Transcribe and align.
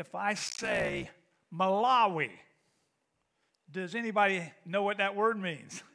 if 0.00 0.14
I 0.14 0.32
say 0.32 1.10
Malawi, 1.54 2.30
does 3.70 3.94
anybody 3.94 4.50
know 4.64 4.82
what 4.82 4.96
that 4.96 5.14
word 5.14 5.40
means? 5.40 5.82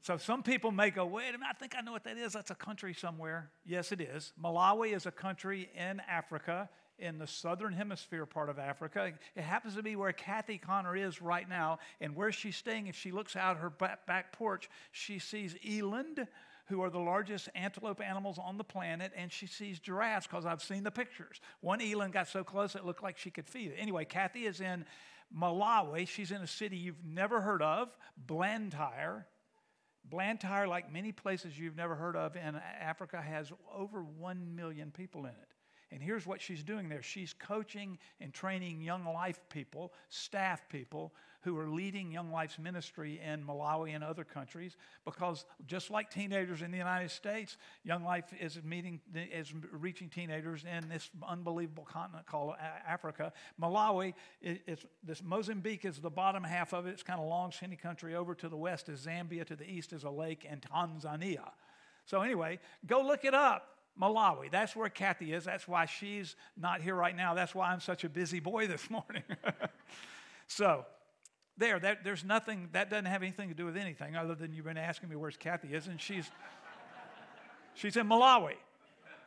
So 0.00 0.16
some 0.16 0.42
people 0.42 0.70
may 0.70 0.88
go, 0.88 1.04
wait 1.04 1.28
a 1.30 1.32
minute, 1.32 1.48
I 1.50 1.52
think 1.52 1.74
I 1.76 1.82
know 1.82 1.92
what 1.92 2.04
that 2.04 2.16
is. 2.16 2.32
That's 2.32 2.52
a 2.52 2.54
country 2.54 2.94
somewhere. 2.94 3.50
Yes, 3.66 3.92
it 3.92 4.00
is. 4.00 4.32
Malawi 4.42 4.96
is 4.96 5.04
a 5.04 5.10
country 5.10 5.68
in 5.76 6.00
Africa, 6.08 6.70
in 6.98 7.18
the 7.18 7.26
southern 7.26 7.74
hemisphere 7.74 8.24
part 8.24 8.48
of 8.48 8.58
Africa. 8.58 9.12
It 9.36 9.42
happens 9.42 9.74
to 9.74 9.82
be 9.82 9.96
where 9.96 10.12
Kathy 10.12 10.56
Connor 10.56 10.96
is 10.96 11.20
right 11.20 11.46
now. 11.46 11.80
And 12.00 12.16
where 12.16 12.32
she's 12.32 12.56
staying, 12.56 12.86
if 12.86 12.96
she 12.96 13.10
looks 13.10 13.36
out 13.36 13.58
her 13.58 13.68
back 13.68 14.32
porch, 14.32 14.70
she 14.92 15.18
sees 15.18 15.56
eland, 15.62 16.26
who 16.68 16.82
are 16.82 16.90
the 16.90 16.98
largest 16.98 17.48
antelope 17.54 18.00
animals 18.00 18.38
on 18.38 18.58
the 18.58 18.64
planet, 18.64 19.12
and 19.16 19.32
she 19.32 19.46
sees 19.46 19.78
giraffes 19.78 20.26
because 20.26 20.44
I've 20.44 20.62
seen 20.62 20.84
the 20.84 20.90
pictures. 20.90 21.40
One 21.60 21.80
eland 21.80 22.12
got 22.12 22.28
so 22.28 22.44
close 22.44 22.74
it 22.74 22.84
looked 22.84 23.02
like 23.02 23.16
she 23.16 23.30
could 23.30 23.46
feed 23.46 23.72
it. 23.72 23.76
Anyway, 23.78 24.04
Kathy 24.04 24.46
is 24.46 24.60
in 24.60 24.84
Malawi. 25.36 26.06
She's 26.06 26.30
in 26.30 26.42
a 26.42 26.46
city 26.46 26.76
you've 26.76 27.04
never 27.04 27.40
heard 27.40 27.62
of, 27.62 27.88
Blantyre. 28.16 29.26
Blantyre, 30.04 30.66
like 30.66 30.92
many 30.92 31.12
places 31.12 31.58
you've 31.58 31.76
never 31.76 31.94
heard 31.94 32.16
of 32.16 32.36
in 32.36 32.56
Africa, 32.80 33.20
has 33.20 33.52
over 33.74 34.02
1 34.02 34.54
million 34.54 34.90
people 34.90 35.22
in 35.22 35.32
it. 35.32 35.54
And 35.90 36.02
here's 36.02 36.26
what 36.26 36.40
she's 36.40 36.62
doing 36.62 36.88
there 36.88 37.02
she's 37.02 37.34
coaching 37.38 37.98
and 38.20 38.32
training 38.32 38.82
young 38.82 39.04
life 39.04 39.40
people, 39.48 39.92
staff 40.08 40.68
people, 40.68 41.12
who 41.42 41.56
are 41.56 41.68
leading 41.68 42.10
Young 42.10 42.32
Life's 42.32 42.58
ministry 42.58 43.20
in 43.24 43.44
Malawi 43.44 43.94
and 43.94 44.02
other 44.02 44.24
countries 44.24 44.76
because 45.04 45.44
just 45.66 45.90
like 45.90 46.10
teenagers 46.10 46.62
in 46.62 46.70
the 46.70 46.76
United 46.76 47.10
States, 47.10 47.56
Young 47.84 48.02
Life 48.02 48.24
is 48.40 48.58
meeting 48.64 49.00
is 49.14 49.52
reaching 49.72 50.08
teenagers 50.08 50.64
in 50.64 50.88
this 50.88 51.10
unbelievable 51.26 51.84
continent 51.84 52.26
called 52.26 52.54
Africa. 52.86 53.32
Malawi 53.60 54.14
is 54.42 54.84
this 55.04 55.22
Mozambique 55.22 55.84
is 55.84 55.98
the 56.00 56.10
bottom 56.10 56.42
half 56.42 56.74
of 56.74 56.86
it. 56.86 56.90
It's 56.90 57.02
kind 57.02 57.20
of 57.20 57.26
long, 57.26 57.52
skinny 57.52 57.76
country. 57.76 58.14
Over 58.14 58.34
to 58.34 58.48
the 58.48 58.56
west 58.56 58.88
is 58.88 59.06
Zambia. 59.06 59.46
To 59.46 59.56
the 59.56 59.68
east 59.70 59.92
is 59.92 60.04
a 60.04 60.10
lake 60.10 60.46
and 60.48 60.60
Tanzania. 60.60 61.50
So 62.04 62.20
anyway, 62.20 62.58
go 62.86 63.00
look 63.00 63.24
it 63.24 63.34
up. 63.34 63.77
Malawi. 64.00 64.50
That's 64.50 64.76
where 64.76 64.88
Kathy 64.88 65.32
is. 65.32 65.44
That's 65.44 65.66
why 65.66 65.86
she's 65.86 66.36
not 66.56 66.80
here 66.80 66.94
right 66.94 67.16
now. 67.16 67.34
That's 67.34 67.54
why 67.54 67.70
I'm 67.70 67.80
such 67.80 68.04
a 68.04 68.08
busy 68.08 68.40
boy 68.40 68.66
this 68.66 68.90
morning. 68.90 69.24
so, 70.46 70.86
there, 71.56 71.78
that, 71.80 72.04
there's 72.04 72.24
nothing, 72.24 72.68
that 72.72 72.88
doesn't 72.88 73.06
have 73.06 73.22
anything 73.22 73.48
to 73.48 73.54
do 73.54 73.64
with 73.64 73.76
anything 73.76 74.16
other 74.16 74.34
than 74.34 74.52
you've 74.52 74.64
been 74.64 74.76
asking 74.76 75.08
me 75.08 75.16
where's 75.16 75.36
Kathy 75.36 75.74
is, 75.74 75.88
and 75.88 76.00
she's, 76.00 76.30
she's 77.74 77.96
in 77.96 78.08
Malawi. 78.08 78.54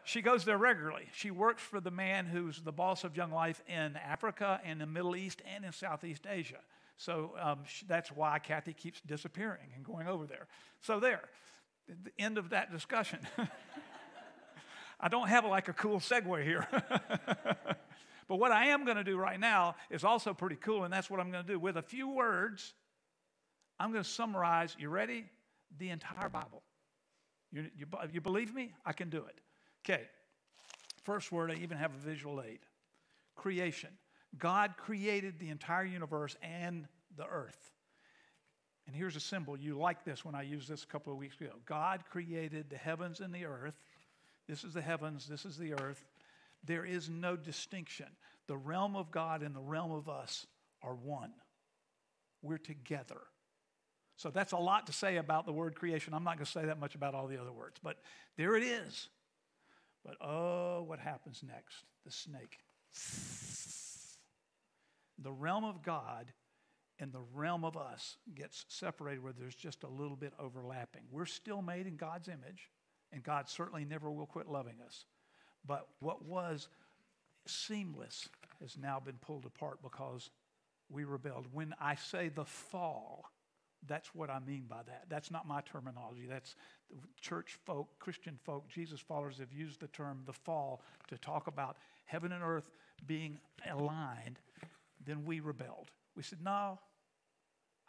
She 0.04 0.22
goes 0.22 0.46
there 0.46 0.58
regularly. 0.58 1.08
She 1.14 1.30
works 1.30 1.62
for 1.62 1.80
the 1.80 1.92
man 1.92 2.26
who's 2.26 2.62
the 2.62 2.72
boss 2.72 3.04
of 3.04 3.16
Young 3.16 3.32
Life 3.32 3.62
in 3.68 3.96
Africa 3.98 4.60
and 4.64 4.82
the 4.82 4.86
Middle 4.86 5.16
East 5.16 5.42
and 5.54 5.64
in 5.64 5.72
Southeast 5.72 6.26
Asia. 6.28 6.60
So 6.98 7.34
um, 7.40 7.60
she, 7.68 7.86
that's 7.86 8.12
why 8.12 8.40
Kathy 8.40 8.74
keeps 8.74 9.02
disappearing 9.02 9.70
and 9.76 9.84
going 9.84 10.08
over 10.08 10.26
there. 10.26 10.48
So, 10.82 11.00
there, 11.00 11.22
the 11.88 12.12
end 12.18 12.38
of 12.38 12.50
that 12.50 12.72
discussion. 12.72 13.20
I 15.02 15.08
don't 15.08 15.28
have 15.28 15.46
like 15.46 15.68
a 15.68 15.74
cool 15.74 16.00
segue 16.00 16.44
here. 16.44 16.68
but 18.28 18.36
what 18.36 18.52
I 18.52 18.68
am 18.68 18.86
going 18.86 18.98
to 18.98 19.04
do 19.04 19.18
right 19.18 19.40
now 19.40 19.76
is 19.90 20.04
also 20.04 20.34
pretty 20.34 20.58
cool, 20.58 20.84
and 20.84 20.94
that's 20.94 21.10
what 21.10 21.20
I'm 21.20 21.32
going 21.32 21.44
to 21.44 21.52
do. 21.54 21.60
With 21.60 21.78
a 21.78 21.82
few 21.82 22.10
words, 22.10 22.74
I'm 23.80 23.92
going 23.92 24.04
to 24.04 24.10
summarize, 24.10 24.76
you 24.78 24.90
ready? 24.90 25.26
The 25.80 25.90
entire 25.90 26.30
Bible. 26.30 26.62
You, 27.52 27.66
you, 27.76 27.88
you 28.14 28.22
believe 28.22 28.54
me? 28.54 28.74
I 28.86 28.94
can 28.94 29.10
do 29.10 29.26
it. 29.26 29.42
Okay. 29.84 30.04
First 31.04 31.32
word, 31.32 31.50
I 31.50 31.56
even 31.56 31.78
have 31.78 31.92
a 31.92 31.98
visual 31.98 32.42
aid 32.42 32.60
creation. 33.36 33.90
God 34.38 34.76
created 34.78 35.40
the 35.40 35.50
entire 35.50 35.84
universe 35.84 36.36
and 36.44 36.86
the 37.18 37.26
earth. 37.26 37.72
And 38.86 38.96
here's 38.96 39.16
a 39.16 39.22
symbol. 39.22 39.58
You 39.58 39.78
like 39.78 40.04
this 40.06 40.24
when 40.24 40.36
I 40.36 40.44
used 40.44 40.70
this 40.70 40.84
a 40.84 40.88
couple 40.88 41.12
of 41.12 41.18
weeks 41.18 41.40
ago. 41.40 41.52
God 41.66 42.04
created 42.10 42.70
the 42.70 42.78
heavens 42.78 43.20
and 43.20 43.34
the 43.34 43.46
earth 43.46 43.76
this 44.52 44.66
is 44.66 44.74
the 44.74 44.82
heavens, 44.82 45.28
this 45.28 45.46
is 45.46 45.56
the 45.56 45.76
earth. 45.76 46.04
There 46.66 46.84
is 46.84 47.10
no 47.10 47.38
distinction. 47.38 48.08
The 48.48 48.58
realm 48.58 48.98
of 48.98 49.10
God 49.10 49.44
and 49.44 49.56
the 49.56 49.62
realm 49.62 49.94
of 49.94 50.10
us 50.10 50.46
are 50.84 50.94
one. 50.94 51.32
We're 52.42 52.58
together. 52.58 53.22
So 54.18 54.30
that's 54.30 54.52
a 54.52 54.58
lot 54.58 54.88
to 54.88 54.94
say 54.94 55.16
about 55.16 55.46
the 55.46 55.54
word 55.54 55.76
creation. 55.76 56.14
I'm 56.14 56.26
not 56.26 56.36
going 56.36 56.46
to 56.46 56.52
say 56.52 56.66
that 56.66 56.82
much 56.82 56.96
about 56.96 57.16
all 57.16 57.28
the 57.28 57.40
other 57.40 57.54
words, 57.54 57.80
but 57.82 58.00
there 58.36 58.58
it 58.58 58.64
is. 58.64 59.08
But 60.04 60.18
oh, 60.20 60.84
what 60.84 61.00
happens 61.00 61.42
next? 61.48 61.86
The 62.06 62.12
snake. 62.12 62.58
The 65.18 65.32
realm 65.32 65.64
of 65.64 65.82
God 65.82 66.34
and 67.00 67.14
the 67.14 67.24
realm 67.34 67.64
of 67.64 67.78
us 67.78 68.18
gets 68.36 68.66
separated 68.68 69.24
where 69.24 69.32
there's 69.32 69.56
just 69.56 69.84
a 69.84 69.90
little 69.90 70.18
bit 70.18 70.34
overlapping. 70.38 71.04
We're 71.10 71.26
still 71.26 71.62
made 71.62 71.88
in 71.88 71.96
God's 71.96 72.28
image. 72.28 72.70
And 73.14 73.24
God 73.24 73.50
certainly 73.50 73.86
never 73.86 74.10
will 74.12 74.26
quit 74.26 74.48
loving 74.48 74.76
us. 74.86 75.06
But 75.66 75.88
what 76.00 76.24
was 76.26 76.70
seamless 77.46 78.30
has 78.62 78.78
now 78.78 79.00
been 79.00 79.18
pulled 79.22 79.46
apart 79.46 79.80
because 79.82 80.30
we 80.90 81.04
rebelled. 81.04 81.48
When 81.52 81.74
I 81.80 81.96
say 81.96 82.30
the 82.30 82.46
fall, 82.46 83.26
that's 83.88 84.14
what 84.14 84.30
I 84.30 84.40
mean 84.40 84.66
by 84.70 84.82
that. 84.88 85.06
That's 85.10 85.32
not 85.32 85.48
my 85.48 85.62
terminology. 85.62 86.28
That's 86.30 86.56
church 87.20 87.58
folk, 87.66 87.88
Christian 88.00 88.38
folk, 88.44 88.68
Jesus 88.70 89.00
followers 89.00 89.40
have 89.40 89.52
used 89.52 89.80
the 89.80 89.88
term 89.88 90.22
the 90.26 90.34
fall 90.34 90.82
to 91.08 91.18
talk 91.18 91.48
about 91.48 91.78
heaven 92.06 92.32
and 92.32 92.44
earth 92.44 92.70
being 93.08 93.40
aligned. 93.70 94.40
Then 95.04 95.26
we 95.26 95.40
rebelled. 95.40 95.90
We 96.16 96.24
said, 96.24 96.40
No, 96.44 96.80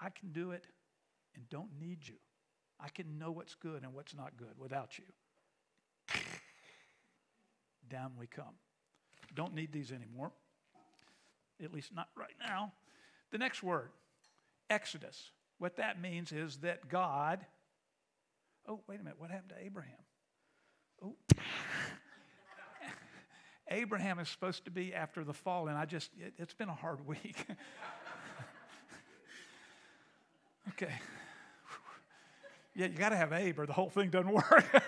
I 0.01 0.09
can 0.11 0.33
do 0.33 0.53
it 0.53 0.67
and 1.35 1.49
don't 1.51 1.71
need 1.79 1.99
you. 2.07 2.15
I 2.83 2.89
can 2.89 3.19
know 3.19 3.31
what's 3.31 3.55
good 3.55 3.85
and 3.85 3.95
what's 3.95 4.15
not 4.15 4.37
good 4.37 4.59
without 4.59 4.99
you. 4.99 5.05
Down 7.89 8.13
we 8.19 8.27
come. 8.27 8.55
Don't 9.35 9.55
need 9.55 9.73
these 9.73 9.93
anymore, 9.93 10.33
at 11.63 11.73
least 11.73 11.95
not 11.95 12.09
right 12.17 12.35
now. 12.41 12.73
The 13.31 13.39
next 13.39 13.63
word, 13.63 13.91
Exodus. 14.69 15.31
What 15.59 15.77
that 15.77 16.01
means 16.01 16.33
is 16.33 16.57
that 16.59 16.89
God, 16.89 17.47
oh, 18.67 18.81
wait 18.89 19.01
a 19.01 19.05
minute, 19.05 19.21
what 19.21 19.31
happened 19.31 19.53
to 19.57 19.65
Abraham? 19.65 19.93
Oh, 21.03 21.15
Abraham 23.71 24.19
is 24.19 24.29
supposed 24.29 24.65
to 24.65 24.71
be 24.71 24.93
after 24.93 25.25
the 25.25 25.33
fall, 25.33 25.69
and 25.69 25.79
I 25.79 25.85
just, 25.85 26.11
it, 26.19 26.35
has 26.39 26.53
been 26.53 26.69
a 26.69 26.75
hard 26.75 27.07
week. 27.07 27.47
okay. 30.71 30.93
Yeah, 32.75 32.87
you 32.87 32.97
got 32.97 33.11
to 33.11 33.17
have 33.17 33.33
Abe 33.33 33.59
or 33.59 33.67
the 33.67 33.73
whole 33.73 33.91
thing 33.91 34.11
doesn't 34.11 34.33
work. 34.33 34.83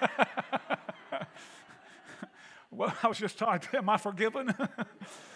well, 2.71 2.95
I 3.03 3.09
was 3.09 3.19
just 3.19 3.39
talking, 3.39 3.69
to 3.71 3.79
am 3.79 3.89
I 3.89 3.99
forgiven? 3.99 4.55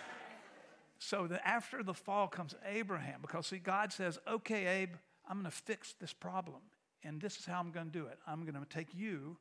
so 0.99 1.29
after 1.45 1.83
the 1.83 1.95
fall 1.95 2.29
comes 2.29 2.55
Abraham, 2.67 3.21
because 3.21 3.49
see, 3.49 3.59
God 3.59 3.93
says, 3.93 4.19
okay, 4.27 4.67
Abe, 4.83 4.95
I'm 5.29 5.41
going 5.41 5.51
to 5.51 5.57
fix 5.57 5.95
this 6.01 6.13
problem. 6.13 6.61
And 7.05 7.21
this 7.21 7.37
is 7.39 7.47
how 7.47 7.61
I'm 7.61 7.71
going 7.71 7.87
to 7.87 7.93
do 7.93 8.07
it. 8.07 8.19
I'm 8.27 8.43
going 8.43 8.55
to 8.55 8.69
take 8.69 8.95
you 8.95 9.37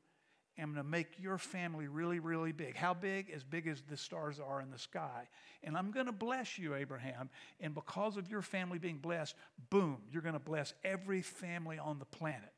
and 0.57 0.66
I'm 0.66 0.74
going 0.74 0.85
to 0.85 0.89
make 0.89 1.07
your 1.19 1.38
family 1.38 1.88
really, 1.88 2.19
really 2.19 2.51
big. 2.51 2.75
How 2.75 2.94
big? 2.94 3.29
As 3.29 3.44
big 3.44 3.68
as 3.68 3.81
the 3.84 3.95
stars 3.95 4.39
are 4.39 4.59
in 4.59 4.72
the 4.72 4.79
sky. 4.79 5.28
And 5.63 5.78
I'm 5.78 5.91
going 5.91 6.07
to 6.07 6.12
bless 6.12 6.57
you, 6.57 6.74
Abraham. 6.74 7.29
And 7.59 7.75
because 7.75 8.18
of 8.18 8.29
your 8.29 8.41
family 8.41 8.79
being 8.79 8.97
blessed, 8.97 9.35
boom, 9.69 10.00
you're 10.12 10.24
going 10.24 10.34
to 10.34 10.39
bless 10.39 10.74
every 10.84 11.22
family 11.22 11.78
on 11.78 12.00
the 12.00 12.06
planet. 12.06 12.56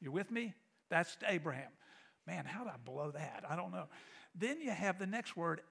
You 0.00 0.10
with 0.10 0.30
me? 0.30 0.54
That's 0.88 1.16
Abraham. 1.26 1.70
Man, 2.26 2.44
how 2.44 2.64
did 2.64 2.72
I 2.72 2.76
blow 2.84 3.10
that? 3.12 3.44
I 3.48 3.56
don't 3.56 3.72
know. 3.72 3.86
Then 4.34 4.60
you 4.60 4.70
have 4.70 4.98
the 4.98 5.06
next 5.06 5.36
word, 5.36 5.62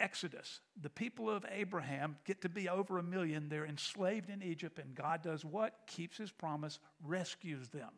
Exodus. 0.00 0.60
The 0.80 0.90
people 0.90 1.28
of 1.30 1.44
Abraham 1.50 2.16
get 2.24 2.42
to 2.42 2.48
be 2.48 2.68
over 2.68 2.98
a 2.98 3.02
million. 3.02 3.48
They're 3.48 3.66
enslaved 3.66 4.30
in 4.30 4.42
Egypt, 4.42 4.78
and 4.78 4.94
God 4.94 5.22
does 5.22 5.44
what? 5.44 5.74
Keeps 5.86 6.16
his 6.18 6.30
promise, 6.30 6.78
rescues 7.04 7.68
them. 7.68 7.90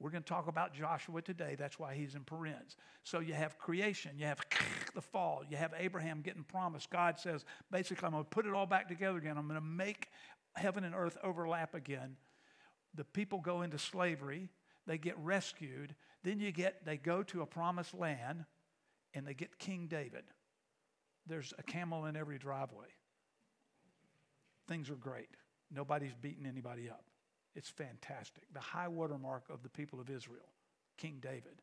We're 0.00 0.10
going 0.10 0.22
to 0.22 0.28
talk 0.28 0.48
about 0.48 0.74
Joshua 0.74 1.22
today. 1.22 1.54
That's 1.58 1.78
why 1.78 1.94
he's 1.94 2.14
in 2.14 2.24
parens. 2.24 2.76
So 3.04 3.20
you 3.20 3.32
have 3.32 3.58
creation, 3.58 4.12
you 4.18 4.26
have 4.26 4.40
the 4.94 5.00
fall, 5.00 5.42
you 5.48 5.56
have 5.56 5.72
Abraham 5.78 6.20
getting 6.20 6.44
promised. 6.44 6.90
God 6.90 7.18
says, 7.18 7.44
basically, 7.70 8.04
I'm 8.06 8.12
going 8.12 8.24
to 8.24 8.28
put 8.28 8.46
it 8.46 8.52
all 8.52 8.66
back 8.66 8.88
together 8.88 9.18
again. 9.18 9.38
I'm 9.38 9.46
going 9.46 9.60
to 9.60 9.66
make 9.66 10.08
heaven 10.54 10.84
and 10.84 10.94
earth 10.94 11.16
overlap 11.22 11.74
again. 11.74 12.16
The 12.94 13.04
people 13.04 13.40
go 13.40 13.62
into 13.62 13.78
slavery 13.78 14.50
they 14.86 14.98
get 14.98 15.18
rescued. 15.18 15.94
Then 16.22 16.40
you 16.40 16.52
get, 16.52 16.84
they 16.84 16.96
go 16.96 17.22
to 17.24 17.42
a 17.42 17.46
promised 17.46 17.94
land 17.94 18.44
and 19.14 19.26
they 19.26 19.34
get 19.34 19.58
King 19.58 19.86
David. 19.86 20.24
There's 21.26 21.54
a 21.58 21.62
camel 21.62 22.06
in 22.06 22.16
every 22.16 22.38
driveway. 22.38 22.88
Things 24.68 24.90
are 24.90 24.96
great. 24.96 25.30
Nobody's 25.70 26.14
beating 26.14 26.46
anybody 26.46 26.90
up. 26.90 27.04
It's 27.54 27.68
fantastic. 27.68 28.44
The 28.52 28.60
high 28.60 28.88
watermark 28.88 29.44
of 29.50 29.62
the 29.62 29.68
people 29.68 30.00
of 30.00 30.10
Israel, 30.10 30.52
King 30.98 31.18
David. 31.20 31.62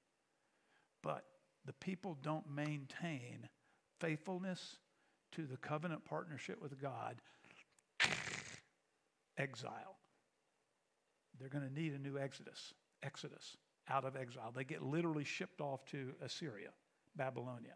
But 1.04 1.26
the 1.66 1.74
people 1.74 2.18
don't 2.22 2.50
maintain 2.50 3.48
faithfulness 4.00 4.78
to 5.34 5.46
the 5.46 5.58
covenant 5.58 6.06
partnership 6.06 6.62
with 6.62 6.82
God, 6.82 7.22
exile. 9.38 9.98
They're 11.40 11.50
going 11.50 11.68
to 11.68 11.74
need 11.74 11.94
a 11.94 12.00
new 12.00 12.18
exodus, 12.18 12.74
exodus 13.04 13.58
out 13.90 14.06
of 14.06 14.16
exile. 14.16 14.52
They 14.56 14.64
get 14.64 14.84
literally 14.84 15.24
shipped 15.24 15.62
off 15.62 15.86
to 15.88 16.14
Assyria, 16.22 16.70
Babylonia. 17.16 17.76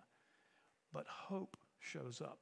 But 0.94 1.06
hope 1.08 1.58
shows 1.80 2.22
up 2.22 2.40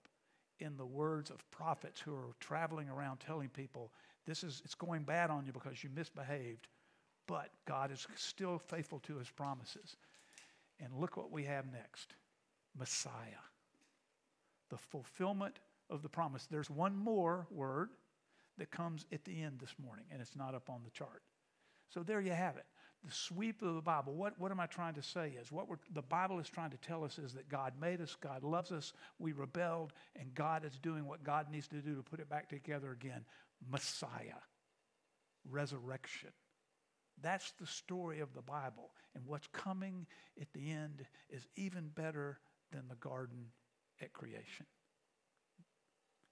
in 0.60 0.78
the 0.78 0.86
words 0.86 1.30
of 1.30 1.50
prophets 1.52 2.00
who 2.00 2.14
are 2.14 2.36
traveling 2.40 2.90
around 2.90 3.20
telling 3.20 3.50
people 3.50 3.92
this 4.26 4.44
is 4.44 4.62
it's 4.64 4.76
going 4.76 5.04
bad 5.04 5.30
on 5.30 5.46
you 5.46 5.52
because 5.52 5.84
you 5.84 5.90
misbehaved, 5.94 6.68
but 7.28 7.50
God 7.66 7.92
is 7.92 8.08
still 8.16 8.58
faithful 8.58 9.00
to 9.00 9.18
his 9.18 9.30
promises. 9.30 9.98
And 10.80 10.94
look 10.94 11.18
what 11.18 11.32
we 11.32 11.44
have 11.44 11.72
next. 11.72 12.16
Messiah. 12.78 13.44
The 14.70 14.78
fulfillment 14.78 15.60
of 15.90 16.02
the 16.02 16.10
promise. 16.10 16.48
There's 16.50 16.70
one 16.70 16.96
more 16.96 17.48
word 17.52 17.90
that 18.58 18.72
comes 18.72 19.06
at 19.12 19.24
the 19.26 19.42
end 19.42 19.60
this 19.60 19.76
morning, 19.84 20.06
and 20.12 20.22
it's 20.22 20.36
not 20.36 20.56
up 20.56 20.70
on 20.70 20.82
the 20.84 20.92
chart. 20.92 21.22
So 21.90 22.02
there 22.02 22.22
you 22.22 22.32
have 22.32 22.58
it. 22.58 22.66
The 23.06 23.12
sweep 23.12 23.62
of 23.62 23.76
the 23.76 23.82
Bible. 23.82 24.14
What, 24.14 24.40
what 24.40 24.52
am 24.52 24.62
I 24.62 24.66
trying 24.66 24.94
to 24.94 25.04
say 25.04 25.36
is 25.40 25.52
what 25.52 25.68
the 25.94 26.02
Bible 26.02 26.40
is 26.40 26.48
trying 26.48 26.72
to 26.72 26.78
tell 26.78 27.04
us 27.04 27.18
is 27.20 27.34
that 27.34 27.50
God 27.50 27.74
made 27.80 28.00
us, 28.00 28.16
God 28.20 28.44
loves 28.44 28.72
us, 28.72 28.94
we 29.20 29.34
rebelled, 29.34 29.92
and 30.16 30.34
God 30.34 30.64
is 30.64 30.78
doing 30.80 31.06
what 31.06 31.24
God 31.24 31.48
needs 31.52 31.68
to 31.70 31.82
do 31.82 31.96
to 31.96 32.02
put 32.02 32.22
it 32.22 32.30
back 32.30 32.48
together 32.48 32.92
again. 32.92 33.26
Messiah, 33.70 34.40
resurrection. 35.50 36.30
That's 37.22 37.52
the 37.60 37.68
story 37.68 38.22
of 38.22 38.34
the 38.34 38.42
Bible. 38.42 38.92
And 39.16 39.26
what's 39.26 39.48
coming 39.48 40.08
at 40.42 40.52
the 40.54 40.72
end 40.72 41.06
is 41.30 41.46
even 41.56 41.90
better 41.90 42.40
than 42.72 42.88
the 42.88 42.96
garden 42.96 43.48
at 44.02 44.14
creation. 44.14 44.66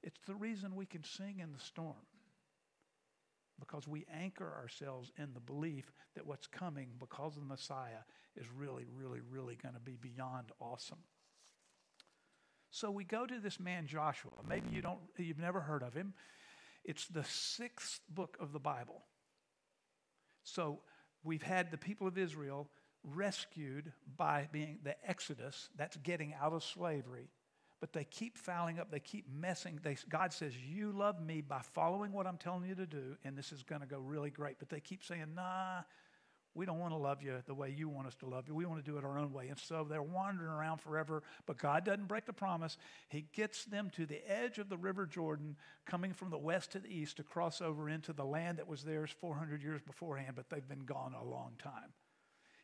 It's 0.03 0.19
the 0.25 0.35
reason 0.35 0.75
we 0.75 0.85
can 0.85 1.03
sing 1.03 1.39
in 1.39 1.51
the 1.51 1.59
storm 1.59 1.95
because 3.61 3.87
we 3.87 4.05
anchor 4.13 4.53
ourselves 4.61 5.13
in 5.17 5.33
the 5.33 5.39
belief 5.39 5.93
that 6.15 6.27
what's 6.27 6.47
coming 6.47 6.89
because 6.99 7.37
of 7.37 7.43
the 7.43 7.47
Messiah 7.47 8.03
is 8.35 8.45
really, 8.53 8.83
really, 8.93 9.21
really 9.29 9.55
going 9.55 9.75
to 9.75 9.79
be 9.79 9.95
beyond 9.95 10.51
awesome. 10.59 10.97
So 12.71 12.91
we 12.91 13.05
go 13.05 13.25
to 13.25 13.39
this 13.39 13.59
man 13.59 13.87
Joshua. 13.87 14.31
Maybe 14.47 14.69
you 14.71 14.81
don't, 14.81 14.99
you've 15.17 15.39
never 15.39 15.61
heard 15.61 15.83
of 15.83 15.93
him. 15.93 16.13
It's 16.83 17.07
the 17.07 17.23
sixth 17.23 18.01
book 18.09 18.37
of 18.39 18.51
the 18.51 18.59
Bible. 18.59 19.03
So 20.43 20.79
we've 21.23 21.43
had 21.43 21.71
the 21.71 21.77
people 21.77 22.07
of 22.07 22.17
Israel 22.17 22.69
rescued 23.03 23.91
by 24.17 24.47
being 24.51 24.79
the 24.83 24.95
Exodus, 25.07 25.69
that's 25.77 25.97
getting 25.97 26.33
out 26.41 26.53
of 26.53 26.63
slavery 26.63 27.29
but 27.81 27.91
they 27.91 28.05
keep 28.05 28.37
fouling 28.37 28.79
up. 28.79 28.91
They 28.91 28.99
keep 28.99 29.25
messing. 29.29 29.79
They, 29.83 29.97
God 30.07 30.31
says, 30.31 30.53
You 30.55 30.91
love 30.91 31.19
me 31.19 31.41
by 31.41 31.61
following 31.73 32.13
what 32.13 32.27
I'm 32.27 32.37
telling 32.37 32.69
you 32.69 32.75
to 32.75 32.85
do, 32.85 33.17
and 33.25 33.35
this 33.35 33.51
is 33.51 33.63
going 33.63 33.81
to 33.81 33.87
go 33.87 33.97
really 33.97 34.29
great. 34.29 34.59
But 34.59 34.69
they 34.69 34.79
keep 34.79 35.03
saying, 35.03 35.33
Nah, 35.35 35.81
we 36.53 36.65
don't 36.65 36.77
want 36.77 36.93
to 36.93 36.97
love 36.97 37.23
you 37.23 37.41
the 37.47 37.55
way 37.55 37.73
you 37.75 37.89
want 37.89 38.07
us 38.07 38.15
to 38.15 38.27
love 38.27 38.47
you. 38.47 38.53
We 38.53 38.65
want 38.65 38.85
to 38.85 38.91
do 38.91 38.97
it 38.97 39.03
our 39.03 39.17
own 39.17 39.33
way. 39.33 39.47
And 39.47 39.57
so 39.57 39.85
they're 39.89 40.03
wandering 40.03 40.51
around 40.51 40.79
forever, 40.79 41.23
but 41.47 41.57
God 41.57 41.83
doesn't 41.83 42.07
break 42.07 42.25
the 42.25 42.33
promise. 42.33 42.77
He 43.09 43.25
gets 43.33 43.65
them 43.65 43.89
to 43.95 44.05
the 44.05 44.21
edge 44.31 44.59
of 44.59 44.69
the 44.69 44.77
River 44.77 45.07
Jordan, 45.07 45.55
coming 45.87 46.13
from 46.13 46.29
the 46.29 46.37
west 46.37 46.73
to 46.73 46.79
the 46.79 46.95
east 46.95 47.17
to 47.17 47.23
cross 47.23 47.61
over 47.61 47.89
into 47.89 48.13
the 48.13 48.25
land 48.25 48.59
that 48.59 48.67
was 48.67 48.83
theirs 48.83 49.09
400 49.19 49.63
years 49.63 49.81
beforehand, 49.81 50.33
but 50.35 50.49
they've 50.49 50.67
been 50.67 50.85
gone 50.85 51.15
a 51.19 51.23
long 51.23 51.53
time. 51.57 51.93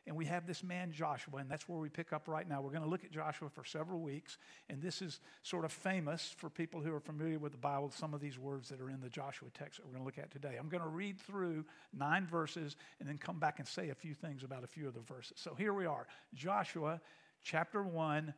And 0.08 0.16
we 0.16 0.24
have 0.24 0.46
this 0.46 0.64
man, 0.64 0.90
Joshua, 0.90 1.36
and 1.36 1.50
that's 1.50 1.68
where 1.68 1.78
we 1.78 1.90
pick 1.90 2.14
up 2.14 2.28
right 2.28 2.48
now. 2.48 2.62
We're 2.62 2.70
going 2.70 2.82
to 2.82 2.88
look 2.88 3.04
at 3.04 3.10
Joshua 3.10 3.50
for 3.50 3.62
several 3.62 4.00
weeks, 4.00 4.38
and 4.70 4.80
this 4.80 5.02
is 5.02 5.20
sort 5.42 5.66
of 5.66 5.70
famous 5.70 6.34
for 6.38 6.48
people 6.48 6.80
who 6.80 6.94
are 6.94 7.00
familiar 7.00 7.38
with 7.38 7.52
the 7.52 7.58
Bible, 7.58 7.90
some 7.90 8.14
of 8.14 8.20
these 8.20 8.38
words 8.38 8.70
that 8.70 8.80
are 8.80 8.88
in 8.88 9.02
the 9.02 9.10
Joshua 9.10 9.48
text 9.52 9.76
that 9.76 9.86
we're 9.86 9.92
going 9.92 10.02
to 10.02 10.06
look 10.06 10.16
at 10.16 10.30
today. 10.30 10.56
I'm 10.58 10.70
going 10.70 10.82
to 10.82 10.88
read 10.88 11.20
through 11.20 11.66
nine 11.92 12.26
verses 12.26 12.76
and 12.98 13.08
then 13.08 13.18
come 13.18 13.38
back 13.38 13.58
and 13.58 13.68
say 13.68 13.90
a 13.90 13.94
few 13.94 14.14
things 14.14 14.44
about 14.44 14.64
a 14.64 14.66
few 14.66 14.88
of 14.88 14.94
the 14.94 15.00
verses. 15.00 15.34
So 15.36 15.54
here 15.54 15.74
we 15.74 15.84
are 15.84 16.06
Joshua 16.34 17.02
chapter 17.44 17.82
1, 17.82 18.32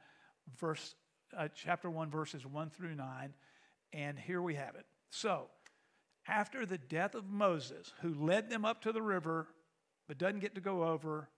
verse, 0.58 0.96
uh, 1.36 1.46
chapter 1.54 1.88
1, 1.88 2.10
verses 2.10 2.44
1 2.44 2.70
through 2.70 2.96
9, 2.96 3.32
and 3.92 4.18
here 4.18 4.42
we 4.42 4.56
have 4.56 4.74
it. 4.74 4.86
So, 5.10 5.46
after 6.26 6.66
the 6.66 6.78
death 6.78 7.14
of 7.14 7.30
Moses, 7.30 7.92
who 8.02 8.12
led 8.12 8.50
them 8.50 8.64
up 8.64 8.82
to 8.82 8.92
the 8.92 9.02
river 9.02 9.46
but 10.08 10.18
doesn't 10.18 10.40
get 10.40 10.56
to 10.56 10.60
go 10.60 10.82
over, 10.82 11.28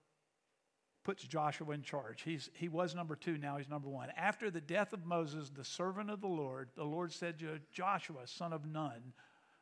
puts 1.03 1.23
Joshua 1.23 1.73
in 1.73 1.81
charge. 1.81 2.21
He's, 2.21 2.49
he 2.53 2.69
was 2.69 2.95
number 2.95 3.15
two, 3.15 3.37
now 3.37 3.57
he's 3.57 3.69
number 3.69 3.89
one. 3.89 4.09
After 4.17 4.49
the 4.49 4.61
death 4.61 4.93
of 4.93 5.05
Moses, 5.05 5.49
the 5.49 5.65
servant 5.65 6.09
of 6.09 6.21
the 6.21 6.27
Lord, 6.27 6.69
the 6.75 6.83
Lord 6.83 7.11
said 7.11 7.39
to 7.39 7.59
Joshua, 7.71 8.25
son 8.25 8.53
of 8.53 8.65
Nun, 8.65 9.13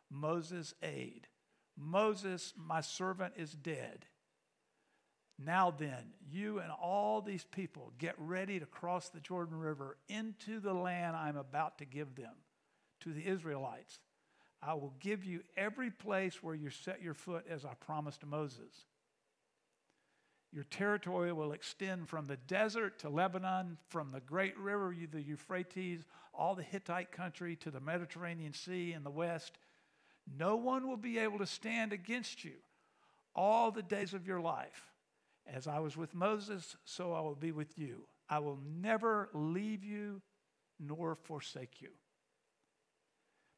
Moses' 0.09 0.73
aide, 0.83 1.27
Moses, 1.77 2.53
my 2.57 2.81
servant, 2.81 3.33
is 3.37 3.51
dead. 3.51 4.05
Now 5.43 5.71
then, 5.71 6.13
you 6.29 6.59
and 6.59 6.71
all 6.71 7.21
these 7.21 7.45
people 7.45 7.93
get 7.97 8.13
ready 8.17 8.59
to 8.59 8.65
cross 8.65 9.09
the 9.09 9.19
Jordan 9.19 9.57
River 9.57 9.97
into 10.07 10.59
the 10.59 10.73
land 10.73 11.15
I'm 11.15 11.37
about 11.37 11.79
to 11.79 11.85
give 11.85 12.15
them, 12.15 12.33
to 13.01 13.13
the 13.13 13.25
Israelites. 13.25 13.99
I 14.61 14.75
will 14.75 14.93
give 14.99 15.25
you 15.25 15.41
every 15.57 15.89
place 15.89 16.43
where 16.43 16.53
you 16.53 16.69
set 16.69 17.01
your 17.01 17.15
foot 17.15 17.45
as 17.49 17.65
I 17.65 17.73
promised 17.79 18.23
Moses. 18.23 18.85
Your 20.53 20.65
territory 20.65 21.31
will 21.31 21.53
extend 21.53 22.09
from 22.09 22.27
the 22.27 22.35
desert 22.35 22.99
to 22.99 23.09
Lebanon, 23.09 23.77
from 23.87 24.11
the 24.11 24.19
great 24.19 24.57
river, 24.57 24.93
the 25.11 25.21
Euphrates, 25.21 26.03
all 26.33 26.55
the 26.55 26.63
Hittite 26.63 27.11
country 27.11 27.55
to 27.57 27.71
the 27.71 27.79
Mediterranean 27.79 28.53
Sea 28.53 28.91
in 28.93 29.03
the 29.03 29.09
west. 29.09 29.57
No 30.37 30.57
one 30.57 30.87
will 30.87 30.97
be 30.97 31.17
able 31.19 31.39
to 31.39 31.45
stand 31.45 31.93
against 31.93 32.43
you 32.43 32.55
all 33.33 33.71
the 33.71 33.81
days 33.81 34.13
of 34.13 34.27
your 34.27 34.41
life. 34.41 34.87
As 35.47 35.67
I 35.67 35.79
was 35.79 35.95
with 35.95 36.13
Moses, 36.13 36.75
so 36.83 37.13
I 37.13 37.21
will 37.21 37.35
be 37.35 37.51
with 37.51 37.77
you. 37.77 38.07
I 38.29 38.39
will 38.39 38.59
never 38.79 39.29
leave 39.33 39.83
you 39.83 40.21
nor 40.79 41.15
forsake 41.15 41.81
you. 41.81 41.89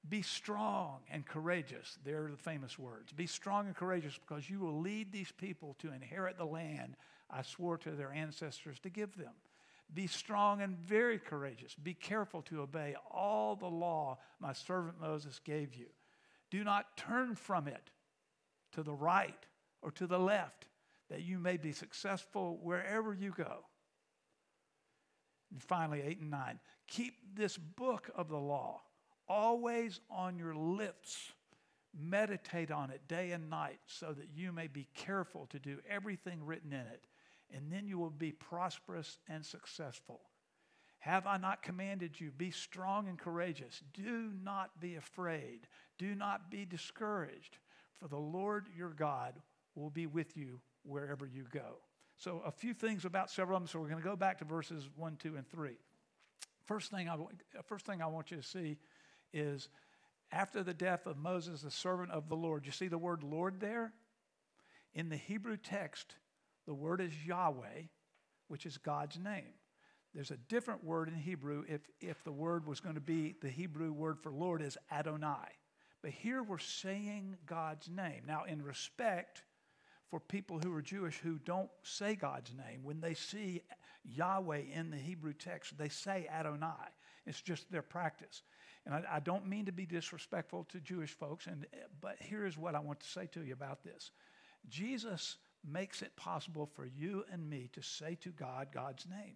Be 0.07 0.21
strong 0.21 0.99
and 1.09 1.25
courageous. 1.25 1.97
They're 2.03 2.29
the 2.29 2.37
famous 2.37 2.77
words. 2.77 3.13
Be 3.13 3.25
strong 3.27 3.67
and 3.67 3.75
courageous 3.75 4.17
because 4.17 4.49
you 4.49 4.59
will 4.59 4.79
lead 4.79 5.11
these 5.11 5.31
people 5.31 5.75
to 5.79 5.93
inherit 5.93 6.37
the 6.37 6.45
land 6.45 6.95
I 7.29 7.41
swore 7.41 7.77
to 7.79 7.91
their 7.91 8.11
ancestors 8.11 8.79
to 8.79 8.89
give 8.89 9.15
them. 9.15 9.33
Be 9.93 10.07
strong 10.07 10.61
and 10.61 10.77
very 10.77 11.19
courageous. 11.19 11.75
Be 11.75 11.93
careful 11.93 12.41
to 12.43 12.61
obey 12.61 12.95
all 13.11 13.55
the 13.55 13.67
law 13.67 14.17
my 14.39 14.53
servant 14.53 14.99
Moses 14.99 15.39
gave 15.43 15.73
you. 15.73 15.87
Do 16.51 16.63
not 16.63 16.97
turn 16.97 17.35
from 17.35 17.67
it 17.67 17.91
to 18.73 18.83
the 18.83 18.93
right 18.93 19.45
or 19.81 19.91
to 19.91 20.07
the 20.07 20.19
left, 20.19 20.65
that 21.09 21.21
you 21.21 21.37
may 21.39 21.57
be 21.57 21.71
successful 21.71 22.59
wherever 22.61 23.13
you 23.13 23.33
go. 23.35 23.65
And 25.51 25.61
finally, 25.61 26.01
8 26.01 26.21
and 26.21 26.31
9. 26.31 26.59
Keep 26.87 27.35
this 27.35 27.57
book 27.57 28.09
of 28.15 28.29
the 28.29 28.37
law 28.37 28.81
always 29.33 29.99
on 30.11 30.37
your 30.37 30.53
lips. 30.53 31.31
Meditate 31.99 32.71
on 32.71 32.89
it 32.89 33.01
day 33.07 33.31
and 33.31 33.49
night 33.49 33.79
so 33.85 34.13
that 34.13 34.29
you 34.35 34.51
may 34.51 34.67
be 34.67 34.87
careful 34.95 35.47
to 35.47 35.59
do 35.59 35.77
everything 35.87 36.43
written 36.43 36.73
in 36.73 36.79
it, 36.79 37.05
and 37.55 37.71
then 37.71 37.87
you 37.87 37.99
will 37.99 38.09
be 38.09 38.31
prosperous 38.31 39.19
and 39.27 39.45
successful. 39.45 40.21
Have 40.99 41.27
I 41.27 41.37
not 41.37 41.61
commanded 41.61 42.19
you? 42.19 42.31
Be 42.31 42.49
strong 42.49 43.07
and 43.09 43.19
courageous. 43.19 43.81
Do 43.93 44.31
not 44.43 44.79
be 44.79 44.95
afraid. 44.95 45.67
Do 45.97 46.15
not 46.15 46.49
be 46.49 46.65
discouraged, 46.65 47.57
for 47.99 48.07
the 48.07 48.17
Lord 48.17 48.67
your 48.75 48.89
God 48.89 49.33
will 49.75 49.89
be 49.89 50.07
with 50.07 50.35
you 50.37 50.61
wherever 50.83 51.27
you 51.27 51.45
go. 51.51 51.77
So, 52.17 52.41
a 52.45 52.51
few 52.51 52.73
things 52.73 53.05
about 53.05 53.29
several 53.29 53.57
of 53.57 53.63
them. 53.63 53.67
So, 53.67 53.79
we're 53.79 53.89
going 53.89 54.01
to 54.01 54.07
go 54.07 54.15
back 54.15 54.39
to 54.39 54.45
verses 54.45 54.87
1, 54.95 55.17
2, 55.17 55.35
and 55.35 55.47
3. 55.47 55.77
First 56.65 56.89
thing 56.89 57.09
I, 57.09 57.17
first 57.63 57.85
thing 57.85 58.01
I 58.01 58.07
want 58.07 58.31
you 58.31 58.37
to 58.37 58.43
see 58.43 58.77
is 59.33 59.69
after 60.31 60.63
the 60.63 60.73
death 60.73 61.05
of 61.05 61.17
Moses, 61.17 61.61
the 61.61 61.71
servant 61.71 62.11
of 62.11 62.29
the 62.29 62.35
Lord. 62.35 62.65
You 62.65 62.71
see 62.71 62.87
the 62.87 62.97
word 62.97 63.23
Lord 63.23 63.59
there? 63.59 63.93
In 64.93 65.09
the 65.09 65.17
Hebrew 65.17 65.57
text, 65.57 66.15
the 66.65 66.73
word 66.73 67.01
is 67.01 67.11
Yahweh, 67.25 67.83
which 68.47 68.65
is 68.65 68.77
God's 68.77 69.17
name. 69.17 69.53
There's 70.13 70.31
a 70.31 70.37
different 70.37 70.83
word 70.83 71.07
in 71.07 71.15
Hebrew 71.15 71.63
if, 71.67 71.81
if 71.99 72.23
the 72.23 72.31
word 72.31 72.67
was 72.67 72.79
going 72.79 72.95
to 72.95 73.01
be 73.01 73.35
the 73.41 73.49
Hebrew 73.49 73.91
word 73.91 74.19
for 74.19 74.31
Lord 74.31 74.61
is 74.61 74.77
Adonai. 74.91 75.49
But 76.03 76.11
here 76.11 76.43
we're 76.43 76.59
saying 76.59 77.37
God's 77.45 77.89
name. 77.89 78.23
Now, 78.27 78.43
in 78.43 78.61
respect 78.61 79.43
for 80.09 80.19
people 80.19 80.59
who 80.63 80.73
are 80.75 80.81
Jewish 80.81 81.17
who 81.17 81.39
don't 81.39 81.71
say 81.81 82.15
God's 82.15 82.53
name, 82.53 82.83
when 82.83 83.01
they 83.01 83.15
see 83.15 83.61
Yahweh 84.03 84.63
in 84.73 84.91
the 84.91 84.97
Hebrew 84.97 85.33
text, 85.33 85.77
they 85.77 85.89
say 85.89 86.27
Adonai. 86.31 86.91
It's 87.25 87.41
just 87.41 87.71
their 87.71 87.81
practice. 87.81 88.41
And 88.85 88.93
I, 88.93 89.03
I, 89.13 89.19
don't 89.19 89.47
mean 89.47 89.65
to 89.65 89.71
be 89.71 89.85
disrespectful 89.85 90.65
to 90.65 90.79
Jewish 90.79 91.11
folks, 91.11 91.47
and, 91.47 91.65
but 92.01 92.17
here 92.19 92.45
is 92.45 92.57
what 92.57 92.75
I 92.75 92.79
want 92.79 92.99
to 92.99 93.07
say 93.07 93.27
to 93.33 93.43
you 93.43 93.53
about 93.53 93.83
this 93.83 94.11
Jesus 94.67 95.37
makes 95.65 96.01
it 96.01 96.15
possible 96.15 96.65
for 96.65 96.85
you 96.85 97.23
and 97.31 97.49
me 97.49 97.69
to 97.73 97.81
say 97.81 98.15
to 98.21 98.29
God 98.29 98.67
God's 98.73 99.05
name, 99.09 99.35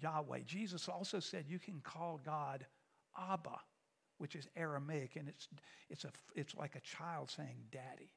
Yahweh. 0.00 0.40
Jesus 0.46 0.88
also 0.88 1.20
said 1.20 1.44
you 1.48 1.58
can 1.58 1.80
call 1.82 2.20
God 2.24 2.66
Abba, 3.18 3.58
which 4.18 4.34
is 4.34 4.48
Aramaic, 4.56 5.16
and 5.16 5.28
it's, 5.28 5.48
it's, 5.90 6.04
a, 6.04 6.10
it's 6.34 6.56
like 6.56 6.76
a 6.76 6.80
child 6.80 7.30
saying 7.30 7.56
daddy. 7.70 8.12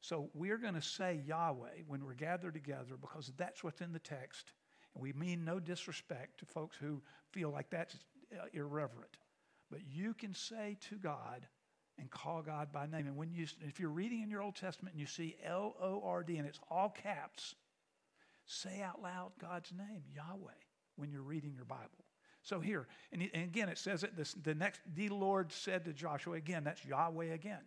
So 0.00 0.30
we're 0.32 0.56
going 0.56 0.74
to 0.74 0.82
say 0.82 1.20
Yahweh 1.26 1.82
when 1.86 2.04
we're 2.04 2.14
gathered 2.14 2.54
together 2.54 2.96
because 2.98 3.32
that's 3.36 3.62
what's 3.62 3.82
in 3.82 3.92
the 3.92 3.98
text. 3.98 4.52
And 4.94 5.02
we 5.02 5.12
mean 5.12 5.44
no 5.44 5.60
disrespect 5.60 6.40
to 6.40 6.46
folks 6.46 6.76
who 6.76 7.02
feel 7.30 7.50
like 7.50 7.70
that's 7.70 7.96
uh, 8.32 8.46
irreverent. 8.52 9.16
But 9.70 9.80
you 9.88 10.14
can 10.14 10.34
say 10.34 10.76
to 10.88 10.96
God 10.96 11.46
and 11.98 12.10
call 12.10 12.42
God 12.42 12.72
by 12.72 12.86
name. 12.86 13.06
And 13.06 13.16
when 13.16 13.32
you, 13.32 13.46
if 13.60 13.78
you're 13.78 13.90
reading 13.90 14.22
in 14.22 14.30
your 14.30 14.42
Old 14.42 14.56
Testament 14.56 14.94
and 14.94 15.00
you 15.00 15.06
see 15.06 15.36
L 15.44 15.76
O 15.80 16.02
R 16.04 16.22
D 16.22 16.38
and 16.38 16.46
it's 16.46 16.60
all 16.70 16.88
caps, 16.88 17.54
say 18.46 18.82
out 18.82 19.00
loud 19.00 19.32
God's 19.40 19.70
name, 19.72 20.02
Yahweh, 20.14 20.52
when 20.96 21.10
you're 21.12 21.22
reading 21.22 21.52
your 21.54 21.66
Bible. 21.66 22.04
So 22.42 22.58
here, 22.58 22.88
and, 23.12 23.22
again, 23.34 23.68
it 23.68 23.76
says 23.76 24.02
it, 24.02 24.16
this, 24.16 24.32
the 24.32 24.54
next, 24.54 24.80
the 24.94 25.10
Lord 25.10 25.52
said 25.52 25.84
to 25.84 25.92
Joshua, 25.92 26.36
again, 26.36 26.64
that's 26.64 26.84
Yahweh 26.84 27.34
again. 27.34 27.60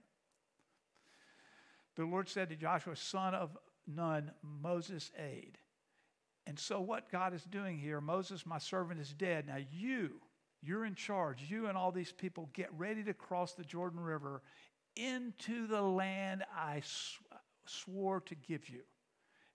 The 1.96 2.06
Lord 2.06 2.27
said 2.27 2.50
to 2.50 2.56
Joshua, 2.56 2.96
son 2.96 3.36
of 3.36 3.56
Nun, 3.86 4.32
Moses' 4.42 5.12
aide. 5.15 5.60
And 6.45 6.59
so, 6.59 6.81
what 6.81 7.09
God 7.12 7.33
is 7.33 7.43
doing 7.43 7.77
here, 7.77 8.01
Moses, 8.01 8.45
my 8.45 8.57
servant, 8.57 9.00
is 9.00 9.13
dead. 9.13 9.47
Now, 9.47 9.57
you, 9.71 10.21
you're 10.62 10.85
in 10.85 10.95
charge. 10.95 11.39
You 11.50 11.67
and 11.67 11.77
all 11.77 11.91
these 11.91 12.12
people 12.12 12.50
get 12.53 12.69
ready 12.77 13.03
to 13.03 13.13
cross 13.13 13.53
the 13.53 13.63
Jordan 13.63 14.00
River 14.00 14.41
into 14.95 15.67
the 15.67 15.81
land 15.81 16.43
I 16.55 16.81
sw- 16.81 17.21
swore 17.65 18.21
to 18.21 18.35
give 18.35 18.69
you. 18.69 18.81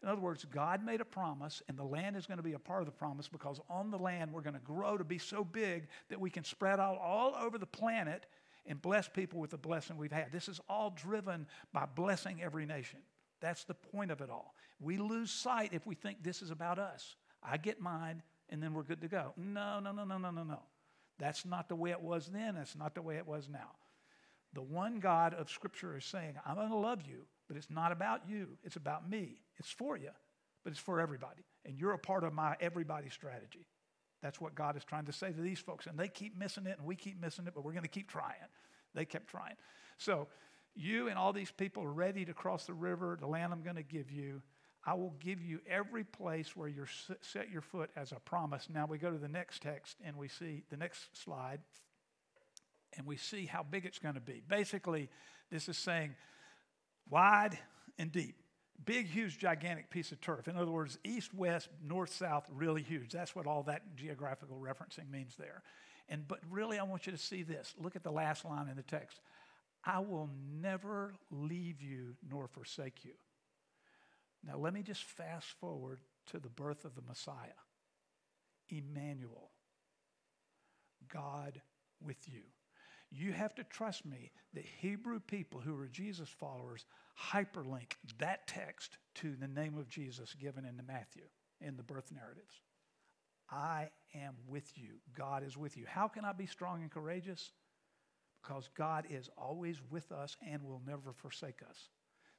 In 0.02 0.09
other 0.09 0.21
words, 0.21 0.45
God 0.45 0.85
made 0.85 1.00
a 1.00 1.04
promise, 1.04 1.62
and 1.68 1.76
the 1.76 1.85
land 1.85 2.16
is 2.16 2.26
going 2.26 2.37
to 2.37 2.42
be 2.42 2.52
a 2.52 2.59
part 2.59 2.80
of 2.80 2.87
the 2.87 2.92
promise 2.92 3.28
because 3.28 3.61
on 3.68 3.90
the 3.90 3.99
land 3.99 4.33
we're 4.33 4.42
going 4.42 4.54
to 4.54 4.61
grow 4.61 4.97
to 4.97 5.04
be 5.04 5.18
so 5.18 5.42
big 5.42 5.88
that 6.09 6.21
we 6.21 6.30
can 6.30 6.45
spread 6.45 6.78
out 6.78 6.99
all 6.99 7.35
over 7.35 7.59
the 7.59 7.66
planet 7.66 8.26
and 8.64 8.80
bless 8.80 9.09
people 9.09 9.40
with 9.40 9.50
the 9.50 9.59
blessing 9.59 9.97
we've 9.97 10.12
had. 10.12 10.30
This 10.30 10.49
is 10.49 10.61
all 10.68 10.90
driven 10.90 11.47
by 11.73 11.87
blessing 11.87 12.40
every 12.42 12.64
nation. 12.64 13.00
That's 13.40 13.64
the 13.64 13.75
point 13.75 14.11
of 14.11 14.21
it 14.21 14.30
all. 14.30 14.54
We 14.80 14.97
lose 14.97 15.30
sight 15.30 15.70
if 15.73 15.87
we 15.87 15.94
think 15.94 16.23
this 16.23 16.42
is 16.42 16.50
about 16.50 16.78
us. 16.78 17.16
I 17.42 17.56
get 17.56 17.80
mine, 17.80 18.23
and 18.49 18.62
then 18.62 18.75
we're 18.75 18.82
good 18.82 19.00
to 19.02 19.08
go. 19.08 19.32
No, 19.37 19.80
no, 19.80 19.92
no, 19.92 20.04
no, 20.04 20.18
no, 20.18 20.30
no, 20.30 20.42
no. 20.44 20.61
That's 21.18 21.44
not 21.44 21.68
the 21.68 21.76
way 21.76 21.90
it 21.90 22.00
was 22.00 22.28
then. 22.28 22.54
That's 22.54 22.76
not 22.76 22.94
the 22.94 23.02
way 23.02 23.16
it 23.16 23.26
was 23.26 23.49
now. 23.49 23.70
The 24.54 24.62
one 24.62 25.00
God 25.00 25.35
of 25.35 25.50
Scripture 25.50 25.97
is 25.97 26.04
saying, 26.04 26.35
I'm 26.47 26.54
going 26.54 26.70
to 26.70 26.76
love 26.76 27.02
you, 27.02 27.26
but 27.49 27.56
it's 27.56 27.70
not 27.70 27.92
about 27.92 28.28
you. 28.28 28.49
It's 28.64 28.76
about 28.76 29.08
me. 29.08 29.40
It's 29.58 29.70
for 29.70 29.97
you, 29.97 30.11
but 30.64 30.70
it's 30.70 30.80
for 30.80 31.00
everybody. 31.00 31.42
And 31.66 31.76
you're 31.76 31.92
a 31.92 31.99
part 31.99 32.25
of 32.25 32.32
my 32.32 32.56
everybody 32.61 33.11
strategy. 33.11 33.66
That's 34.23 34.40
what 34.40 34.54
God 34.54 34.76
is 34.76 34.85
trying 34.85 35.04
to 35.06 35.12
say 35.12 35.32
to 35.32 35.40
these 35.40 35.58
folks. 35.58 35.87
And 35.87 35.99
they 35.99 36.08
keep 36.08 36.37
missing 36.38 36.66
it, 36.66 36.78
and 36.78 36.87
we 36.87 36.97
keep 36.97 37.20
missing 37.20 37.47
it, 37.47 37.54
but 37.54 37.64
we're 37.64 37.73
going 37.73 37.82
to 37.82 37.88
keep 37.88 38.08
trying. 38.08 38.35
They 38.94 39.04
kept 39.04 39.28
trying. 39.28 39.54
So, 39.99 40.28
you 40.75 41.08
and 41.08 41.18
all 41.18 41.32
these 41.32 41.50
people 41.50 41.82
are 41.82 41.92
ready 41.92 42.25
to 42.25 42.32
cross 42.32 42.64
the 42.64 42.75
river, 42.75 43.16
the 43.20 43.26
land 43.26 43.52
I'm 43.52 43.62
going 43.62 43.76
to 43.76 43.82
give 43.82 44.11
you. 44.11 44.42
I 44.88 44.95
will 44.95 45.12
give 45.21 45.42
you 45.42 45.61
every 45.68 46.02
place 46.02 46.57
where 46.57 46.66
you're 46.66 46.88
set 47.21 47.50
your 47.50 47.61
foot 47.61 47.90
as 47.95 48.11
a 48.11 48.21
promise. 48.21 48.68
Now 48.73 48.87
we 48.87 48.97
go 48.97 49.11
to 49.11 49.18
the 49.18 49.28
next 49.28 49.61
text 49.61 49.99
and 50.02 50.16
we 50.16 50.28
see 50.28 50.62
the 50.71 50.78
next 50.78 51.14
slide 51.23 51.61
and 52.97 53.07
we 53.07 53.18
see 53.18 53.45
how 53.45 53.62
big 53.62 53.85
it's 53.85 53.99
going 53.99 54.14
to 54.14 54.21
be. 54.23 54.42
Basically, 54.49 55.11
this 55.50 55.68
is 55.68 55.76
saying 55.76 56.14
wide 57.11 57.59
and 57.99 58.11
deep. 58.11 58.37
Big, 58.83 59.09
huge, 59.09 59.37
gigantic 59.37 59.90
piece 59.90 60.11
of 60.11 60.23
turf. 60.23 60.49
In 60.49 60.57
other 60.57 60.71
words, 60.71 60.99
east, 61.04 61.35
west, 61.35 61.68
north, 61.87 62.11
south, 62.14 62.47
really 62.50 62.83
huge. 62.83 63.12
That's 63.12 63.37
what 63.37 63.47
all 63.47 63.64
that 63.64 63.95
geographical 63.95 64.57
referencing 64.57 65.11
means 65.11 65.35
there. 65.38 65.62
And 66.09 66.26
but 66.26 66.38
really, 66.50 66.78
I 66.78 66.85
want 66.85 67.04
you 67.04 67.12
to 67.12 67.18
see 67.18 67.42
this. 67.42 67.75
Look 67.78 67.95
at 67.95 68.04
the 68.04 68.11
last 68.12 68.47
line 68.47 68.68
in 68.68 68.76
the 68.76 68.83
text. 68.83 69.21
I 69.85 69.99
will 69.99 70.30
never 70.62 71.12
leave 71.30 71.83
you 71.83 72.16
nor 72.30 72.49
forsake 72.49 73.04
you. 73.04 73.12
Now, 74.45 74.57
let 74.59 74.73
me 74.73 74.83
just 74.83 75.04
fast 75.04 75.47
forward 75.61 76.00
to 76.26 76.38
the 76.38 76.49
birth 76.49 76.85
of 76.85 76.95
the 76.95 77.02
Messiah, 77.02 77.59
Emmanuel, 78.68 79.50
God 81.12 81.61
with 82.00 82.28
you. 82.28 82.42
You 83.11 83.33
have 83.33 83.54
to 83.54 83.64
trust 83.64 84.04
me 84.04 84.30
that 84.54 84.64
Hebrew 84.80 85.18
people 85.18 85.61
who 85.61 85.76
are 85.78 85.88
Jesus 85.88 86.28
followers 86.28 86.85
hyperlink 87.33 87.92
that 88.18 88.47
text 88.47 88.99
to 89.16 89.35
the 89.35 89.49
name 89.49 89.76
of 89.78 89.88
Jesus 89.88 90.35
given 90.35 90.64
in 90.64 90.76
the 90.76 90.83
Matthew 90.83 91.25
in 91.61 91.76
the 91.76 91.83
birth 91.83 92.12
narratives. 92.12 92.61
I 93.50 93.88
am 94.14 94.35
with 94.47 94.71
you. 94.76 95.00
God 95.16 95.42
is 95.42 95.57
with 95.57 95.76
you. 95.76 95.85
How 95.88 96.07
can 96.07 96.25
I 96.25 96.33
be 96.33 96.47
strong 96.47 96.83
and 96.83 96.90
courageous? 96.90 97.52
Because 98.42 98.68
God 98.76 99.07
is 99.09 99.30
always 99.38 99.80
with 99.90 100.12
us 100.12 100.37
and 100.47 100.62
will 100.62 100.83
never 100.87 101.12
forsake 101.12 101.61
us. 101.68 101.88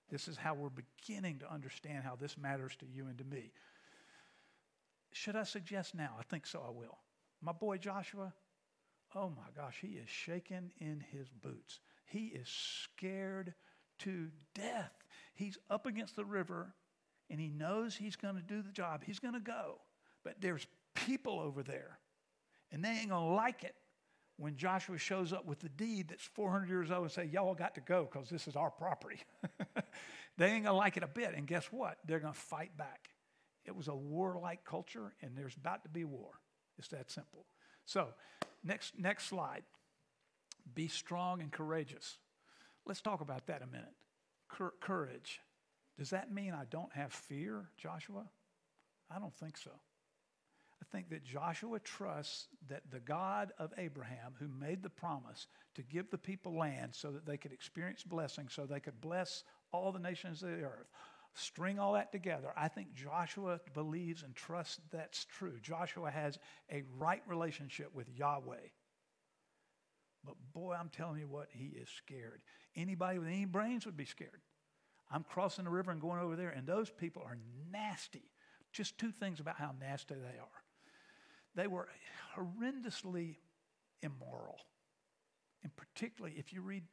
This 0.10 0.28
is 0.28 0.38
how 0.38 0.54
we're 0.54 0.70
beginning 0.70 1.39
to 1.39 1.51
understand 1.51 2.04
how 2.04 2.16
this 2.16 2.38
matters 2.38 2.75
to 2.80 2.86
you 2.86 3.08
and 3.08 3.18
to 3.18 3.24
me. 3.24 3.51
Should 5.12 5.36
I 5.36 5.44
suggest 5.44 5.96
now? 5.96 6.16
I 6.20 6.24
think 6.24 6.46
so, 6.46 6.63
I 6.66 6.72
will. 6.72 6.98
My 7.42 7.51
boy 7.51 7.78
Joshua, 7.78 8.34
oh 9.16 9.30
my 9.30 9.50
gosh, 9.56 9.78
he 9.82 9.89
is 9.89 10.10
shaking 10.10 10.72
in 10.80 11.04
his 11.12 11.30
boots. 11.30 11.80
He 12.06 12.28
is 12.28 12.50
scared 12.50 13.54
to 14.00 14.28
death. 14.56 14.94
He's 15.34 15.58
up 15.70 15.86
against 15.86 16.16
the 16.16 16.25
river 16.25 16.74
and 17.30 17.39
he 17.39 17.48
knows 17.48 17.96
he's 17.96 18.16
going 18.16 18.36
to 18.36 18.42
do 18.42 18.62
the 18.62 18.72
job. 18.72 19.04
He's 19.06 19.20
going 19.20 19.36
to 19.36 19.39
go. 19.39 19.78
But 20.24 20.42
there's 20.42 20.66
people 20.96 21.39
over 21.39 21.63
there 21.63 22.00
and 22.72 22.84
they 22.84 22.89
ain't 22.89 23.10
going 23.10 23.30
to 23.30 23.36
like 23.36 23.63
it 23.63 23.75
when 24.39 24.55
Joshua 24.55 24.98
shows 24.98 25.34
up 25.34 25.46
with 25.46 25.60
the 25.60 25.67
deed 25.69 26.08
that's 26.10 26.24
400 26.24 26.69
years 26.69 26.91
old 26.91 27.03
and 27.03 27.12
say, 27.12 27.25
y'all 27.25 27.53
got 27.53 27.75
to 27.75 27.81
go 27.81 28.08
because 28.10 28.29
this 28.29 28.48
is 28.48 28.55
our 28.55 28.72
property. 28.72 29.19
they 30.38 30.46
ain't 30.46 30.63
going 30.63 30.74
to 30.74 30.74
like 30.74 30.96
it 30.96 31.03
a 31.03 31.08
bit. 31.08 31.34
And 31.36 31.46
guess 31.46 31.65
what? 31.72 31.98
They're 32.05 32.22
going 32.22 32.34
to 32.34 32.39
fight 32.39 32.75
back. 32.77 33.10
It 33.65 33.75
was 33.75 33.89
a 33.89 33.96
warlike 33.96 34.63
culture 34.63 35.13
and 35.22 35.38
there's 35.38 35.55
about 35.55 35.84
to 35.84 35.89
be 35.89 36.05
war. 36.05 36.31
It's 36.77 36.88
that 36.88 37.12
simple. 37.12 37.46
So, 37.86 38.08
next, 38.63 38.98
next 38.98 39.25
slide. 39.25 39.63
Be 40.74 40.88
strong 40.88 41.41
and 41.41 41.51
courageous. 41.51 42.17
Let's 42.86 43.01
talk 43.01 43.19
about 43.19 43.48
that 43.48 43.62
a 43.62 43.67
minute. 43.67 43.93
Cur- 44.48 44.74
courage. 44.79 45.41
Does 45.98 46.12
that 46.12 46.34
mean 46.34 46.53
I 46.53 46.63
don't 46.69 46.93
have 46.93 47.12
fear, 47.12 47.65
Joshua? 47.77 48.24
I 49.13 49.19
don't 49.19 49.36
think 49.36 49.58
so. 49.58 49.72
I 50.82 50.86
think 50.92 51.10
that 51.10 51.24
Joshua 51.24 51.80
trusts 51.80 52.48
that 52.70 52.84
the 52.90 53.00
God 53.00 53.52
of 53.60 53.74
Abraham, 53.78 54.34
who 54.40 54.48
made 54.48 54.82
the 54.82 54.90
promise 54.90 55.48
to 55.76 55.84
give 55.84 56.10
the 56.10 56.18
people 56.18 56.58
land 56.58 56.96
so 56.96 57.12
that 57.12 57.26
they 57.26 57.38
could 57.38 57.52
experience 57.52 58.04
blessing, 58.04 58.48
so 58.50 58.66
they 58.66 58.80
could 58.80 59.02
bless 59.02 59.44
all 59.72 59.92
the 59.92 60.00
nations 60.00 60.42
of 60.42 60.50
the 60.50 60.64
earth, 60.64 60.88
string 61.34 61.80
all 61.80 61.94
that 61.94 62.12
together, 62.12 62.52
I 62.58 62.68
think 62.68 62.94
Joshua 62.94 63.60
believes 63.74 64.24
and 64.24 64.36
trusts 64.36 64.80
that's 64.92 65.26
true. 65.26 65.60
Joshua 65.62 66.10
has 66.10 66.40
a 66.72 66.84
right 66.98 67.22
relationship 67.28 67.94
with 67.94 68.10
Yahweh. 68.10 68.70
But 70.26 70.36
boy, 70.54 70.76
I'm 70.78 70.90
telling 70.90 71.20
you 71.20 71.28
what, 71.28 71.48
he 71.52 71.68
is 71.68 71.90
scared. 71.90 72.42
Anybody 72.76 73.20
with 73.20 73.28
any 73.28 73.46
brains 73.46 73.86
would 73.86 73.98
be 73.98 74.06
scared. 74.06 74.42
I'm 75.12 75.24
crossing 75.24 75.64
the 75.64 75.72
river 75.72 75.92
and 75.92 76.02
going 76.02 76.20
over 76.20 76.36
there, 76.36 76.50
and 76.50 76.68
those 76.68 76.90
people 76.90 77.24
are 77.26 77.38
nasty. 77.72 78.32
Just 78.72 78.98
two 78.98 79.12
things 79.12 79.40
about 79.40 79.58
how 79.58 79.74
nasty 79.80 80.16
they 80.16 80.38
are. 80.38 80.59
They 81.56 81.68
were 81.68 81.88
horrendously 82.36 83.36
immoral. 84.01 84.60
And 85.63 85.75
particularly 85.75 86.36
if 86.38 86.53
you 86.53 86.62
read 86.62 86.84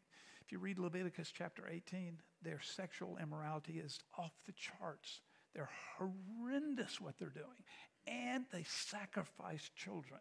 if 0.46 0.52
you 0.52 0.60
read 0.60 0.78
Leviticus 0.78 1.32
chapter 1.36 1.68
18, 1.68 2.20
their 2.40 2.60
sexual 2.60 3.18
immorality 3.20 3.80
is 3.84 3.98
off 4.16 4.30
the 4.46 4.52
charts. 4.52 5.20
They're 5.52 5.68
horrendous 5.98 7.00
what 7.00 7.18
they're 7.18 7.30
doing. 7.30 7.64
And 8.06 8.44
they 8.52 8.62
sacrifice 8.62 9.68
children. 9.75 10.20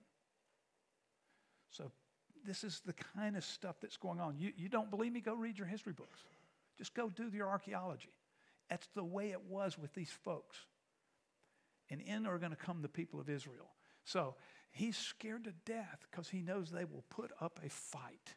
So 1.70 1.92
this 2.44 2.64
is 2.64 2.82
the 2.84 2.94
kind 2.94 3.38
of 3.38 3.44
stuff 3.44 3.76
that's 3.80 3.98
going 3.98 4.20
on. 4.20 4.40
You, 4.40 4.52
you 4.58 4.68
don't 4.68 4.90
believe 4.90 5.14
me? 5.14 5.22
Go 5.22 5.36
read 5.36 5.60
your 5.60 5.68
history 5.68 5.94
books. 5.94 6.22
Just 6.76 6.96
go 6.96 7.08
do 7.08 7.30
your 7.32 7.48
archaeology. 7.48 8.14
That's 8.68 8.88
the 8.96 9.04
way 9.04 9.30
it 9.30 9.42
was 9.48 9.78
with 9.78 9.94
these 9.94 10.12
folks. 10.24 10.58
And 11.92 12.02
in 12.02 12.26
are 12.26 12.40
going 12.40 12.52
to 12.52 12.58
come 12.58 12.82
the 12.82 12.88
people 12.88 13.20
of 13.20 13.30
Israel. 13.30 13.70
So 14.06 14.36
he's 14.72 14.96
scared 14.96 15.44
to 15.44 15.54
death 15.66 16.06
because 16.10 16.30
he 16.30 16.42
knows 16.42 16.70
they 16.70 16.86
will 16.86 17.04
put 17.10 17.32
up 17.42 17.60
a 17.64 17.70
fight. 17.70 18.36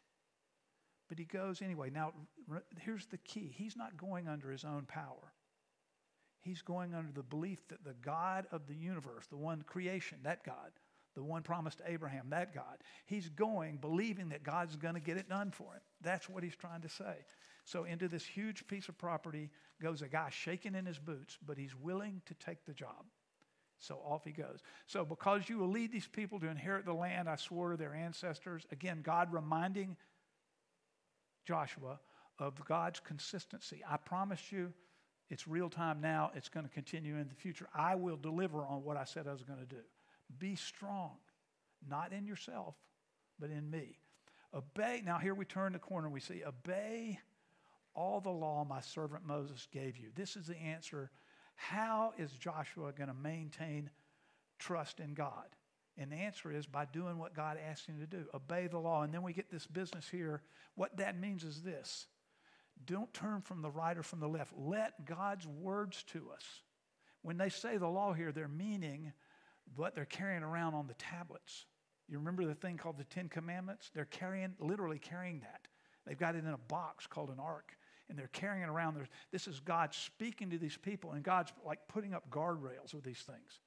But 1.07 1.17
he 1.17 1.25
goes 1.25 1.61
anyway. 1.61 1.89
Now, 1.89 2.13
here's 2.79 3.05
the 3.07 3.17
key 3.17 3.53
he's 3.55 3.77
not 3.77 3.97
going 3.97 4.27
under 4.27 4.51
his 4.51 4.65
own 4.65 4.85
power. 4.85 5.33
He's 6.41 6.61
going 6.61 6.93
under 6.93 7.11
the 7.11 7.23
belief 7.23 7.67
that 7.67 7.83
the 7.83 7.95
God 8.01 8.45
of 8.51 8.67
the 8.67 8.75
universe, 8.75 9.27
the 9.27 9.37
one 9.37 9.61
creation, 9.63 10.19
that 10.23 10.43
God, 10.43 10.71
the 11.15 11.23
one 11.23 11.43
promised 11.43 11.79
to 11.79 11.91
Abraham, 11.91 12.29
that 12.29 12.55
God, 12.55 12.77
he's 13.05 13.27
going 13.29 13.77
believing 13.77 14.29
that 14.29 14.43
God's 14.43 14.77
going 14.77 14.93
to 14.93 15.01
get 15.01 15.17
it 15.17 15.27
done 15.27 15.51
for 15.51 15.73
him. 15.73 15.81
That's 16.01 16.29
what 16.29 16.43
he's 16.43 16.55
trying 16.55 16.81
to 16.81 16.89
say. 16.89 17.25
So, 17.65 17.83
into 17.83 18.07
this 18.07 18.25
huge 18.25 18.65
piece 18.67 18.87
of 18.87 18.97
property 18.97 19.49
goes 19.81 20.01
a 20.01 20.07
guy 20.07 20.29
shaking 20.31 20.75
in 20.75 20.85
his 20.85 20.97
boots, 20.97 21.37
but 21.45 21.57
he's 21.57 21.75
willing 21.75 22.21
to 22.25 22.33
take 22.35 22.65
the 22.65 22.73
job. 22.73 23.05
So 23.79 23.95
off 24.05 24.25
he 24.25 24.31
goes. 24.31 24.59
So, 24.87 25.05
because 25.05 25.49
you 25.49 25.57
will 25.57 25.69
lead 25.69 25.91
these 25.91 26.07
people 26.07 26.39
to 26.41 26.47
inherit 26.47 26.85
the 26.85 26.93
land 26.93 27.29
I 27.29 27.37
swore 27.37 27.71
to 27.71 27.77
their 27.77 27.93
ancestors, 27.93 28.65
again, 28.71 29.01
God 29.01 29.33
reminding 29.33 29.95
Joshua 31.45 31.99
of 32.37 32.63
God's 32.65 32.99
consistency. 32.99 33.81
I 33.89 33.97
promise 33.97 34.51
you, 34.51 34.73
it's 35.29 35.47
real 35.47 35.69
time 35.69 36.01
now, 36.01 36.31
it's 36.35 36.49
going 36.49 36.65
to 36.65 36.71
continue 36.71 37.15
in 37.15 37.27
the 37.29 37.35
future. 37.35 37.67
I 37.73 37.95
will 37.95 38.17
deliver 38.17 38.65
on 38.65 38.83
what 38.83 38.97
I 38.97 39.05
said 39.05 39.27
I 39.27 39.31
was 39.31 39.43
going 39.43 39.59
to 39.59 39.65
do. 39.65 39.81
Be 40.37 40.55
strong, 40.55 41.11
not 41.87 42.11
in 42.11 42.25
yourself, 42.25 42.75
but 43.39 43.49
in 43.49 43.69
me. 43.69 43.99
Obey. 44.53 45.01
Now, 45.05 45.19
here 45.19 45.35
we 45.35 45.45
turn 45.45 45.73
the 45.73 45.79
corner, 45.79 46.09
we 46.09 46.19
see, 46.19 46.43
obey 46.45 47.19
all 47.95 48.21
the 48.21 48.29
law 48.29 48.65
my 48.67 48.81
servant 48.81 49.25
Moses 49.25 49.67
gave 49.71 49.97
you. 49.97 50.09
This 50.15 50.35
is 50.35 50.47
the 50.47 50.57
answer. 50.57 51.11
How 51.59 52.13
is 52.17 52.31
Joshua 52.31 52.93
going 52.93 53.09
to 53.09 53.13
maintain 53.13 53.89
trust 54.59 55.01
in 55.01 55.13
God? 55.13 55.45
And 55.97 56.09
the 56.09 56.15
answer 56.15 56.53
is 56.53 56.65
by 56.65 56.85
doing 56.85 57.17
what 57.17 57.35
God 57.35 57.57
asked 57.69 57.85
him 57.85 57.99
to 57.99 58.07
do 58.07 58.25
obey 58.33 58.67
the 58.67 58.79
law. 58.79 59.03
And 59.03 59.13
then 59.13 59.23
we 59.23 59.33
get 59.33 59.51
this 59.51 59.67
business 59.67 60.07
here. 60.09 60.41
What 60.75 60.95
that 60.97 61.19
means 61.19 61.43
is 61.43 61.61
this 61.61 62.07
don't 62.85 63.13
turn 63.13 63.41
from 63.41 63.61
the 63.61 63.69
right 63.69 63.97
or 63.97 64.03
from 64.03 64.21
the 64.21 64.27
left. 64.29 64.53
Let 64.57 65.05
God's 65.05 65.45
words 65.45 66.03
to 66.13 66.29
us. 66.33 66.45
When 67.23 67.37
they 67.37 67.49
say 67.49 67.75
the 67.75 67.89
law 67.89 68.13
here, 68.13 68.31
they're 68.31 68.47
meaning 68.47 69.11
what 69.75 69.93
they're 69.93 70.05
carrying 70.05 70.43
around 70.43 70.75
on 70.75 70.87
the 70.87 70.93
tablets. 70.93 71.65
You 72.07 72.19
remember 72.19 72.45
the 72.45 72.55
thing 72.55 72.77
called 72.77 72.97
the 72.97 73.03
Ten 73.03 73.27
Commandments? 73.27 73.91
They're 73.93 74.05
carrying, 74.05 74.53
literally 74.59 74.97
carrying 74.97 75.41
that. 75.41 75.67
They've 76.07 76.17
got 76.17 76.35
it 76.35 76.45
in 76.45 76.53
a 76.53 76.57
box 76.57 77.05
called 77.05 77.29
an 77.29 77.39
ark, 77.39 77.73
and 78.09 78.17
they're 78.17 78.27
carrying 78.27 78.63
it 78.63 78.69
around. 78.69 78.97
This 79.31 79.47
is 79.47 79.59
God 79.59 79.93
speaking 79.93 80.49
to 80.49 80.57
these 80.57 80.77
people, 80.77 81.11
and 81.11 81.23
God's 81.23 81.51
like 81.65 81.79
putting 81.87 82.13
up 82.13 82.29
guardrails 82.29 82.93
with 82.93 83.03
these 83.03 83.19
things. 83.19 83.59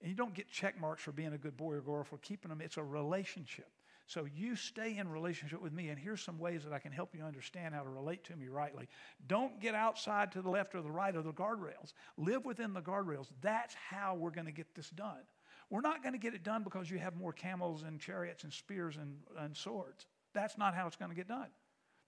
And 0.00 0.10
you 0.10 0.16
don't 0.16 0.34
get 0.34 0.50
check 0.50 0.80
marks 0.80 1.02
for 1.02 1.12
being 1.12 1.32
a 1.32 1.38
good 1.38 1.56
boy 1.56 1.74
or 1.74 1.80
girl 1.80 2.04
for 2.04 2.18
keeping 2.18 2.48
them. 2.48 2.60
It's 2.60 2.76
a 2.76 2.82
relationship. 2.82 3.70
So 4.08 4.24
you 4.24 4.54
stay 4.54 4.98
in 4.98 5.08
relationship 5.08 5.60
with 5.60 5.72
me, 5.72 5.88
and 5.88 5.98
here's 5.98 6.20
some 6.20 6.38
ways 6.38 6.62
that 6.62 6.72
I 6.72 6.78
can 6.78 6.92
help 6.92 7.14
you 7.14 7.24
understand 7.24 7.74
how 7.74 7.82
to 7.82 7.88
relate 7.88 8.22
to 8.24 8.36
me 8.36 8.46
rightly. 8.46 8.88
Don't 9.26 9.60
get 9.60 9.74
outside 9.74 10.30
to 10.32 10.42
the 10.42 10.48
left 10.48 10.76
or 10.76 10.82
the 10.82 10.90
right 10.90 11.14
of 11.14 11.24
the 11.24 11.32
guardrails. 11.32 11.92
Live 12.16 12.44
within 12.44 12.72
the 12.72 12.80
guardrails. 12.80 13.26
That's 13.40 13.74
how 13.74 14.14
we're 14.14 14.30
going 14.30 14.46
to 14.46 14.52
get 14.52 14.74
this 14.76 14.90
done. 14.90 15.22
We're 15.70 15.80
not 15.80 16.04
going 16.04 16.12
to 16.12 16.20
get 16.20 16.34
it 16.34 16.44
done 16.44 16.62
because 16.62 16.88
you 16.88 16.98
have 16.98 17.16
more 17.16 17.32
camels 17.32 17.82
and 17.82 17.98
chariots 17.98 18.44
and 18.44 18.52
spears 18.52 18.96
and, 18.96 19.16
and 19.40 19.56
swords. 19.56 20.06
That's 20.32 20.56
not 20.56 20.74
how 20.74 20.86
it's 20.86 20.96
going 20.96 21.10
to 21.10 21.16
get 21.16 21.26
done. 21.26 21.48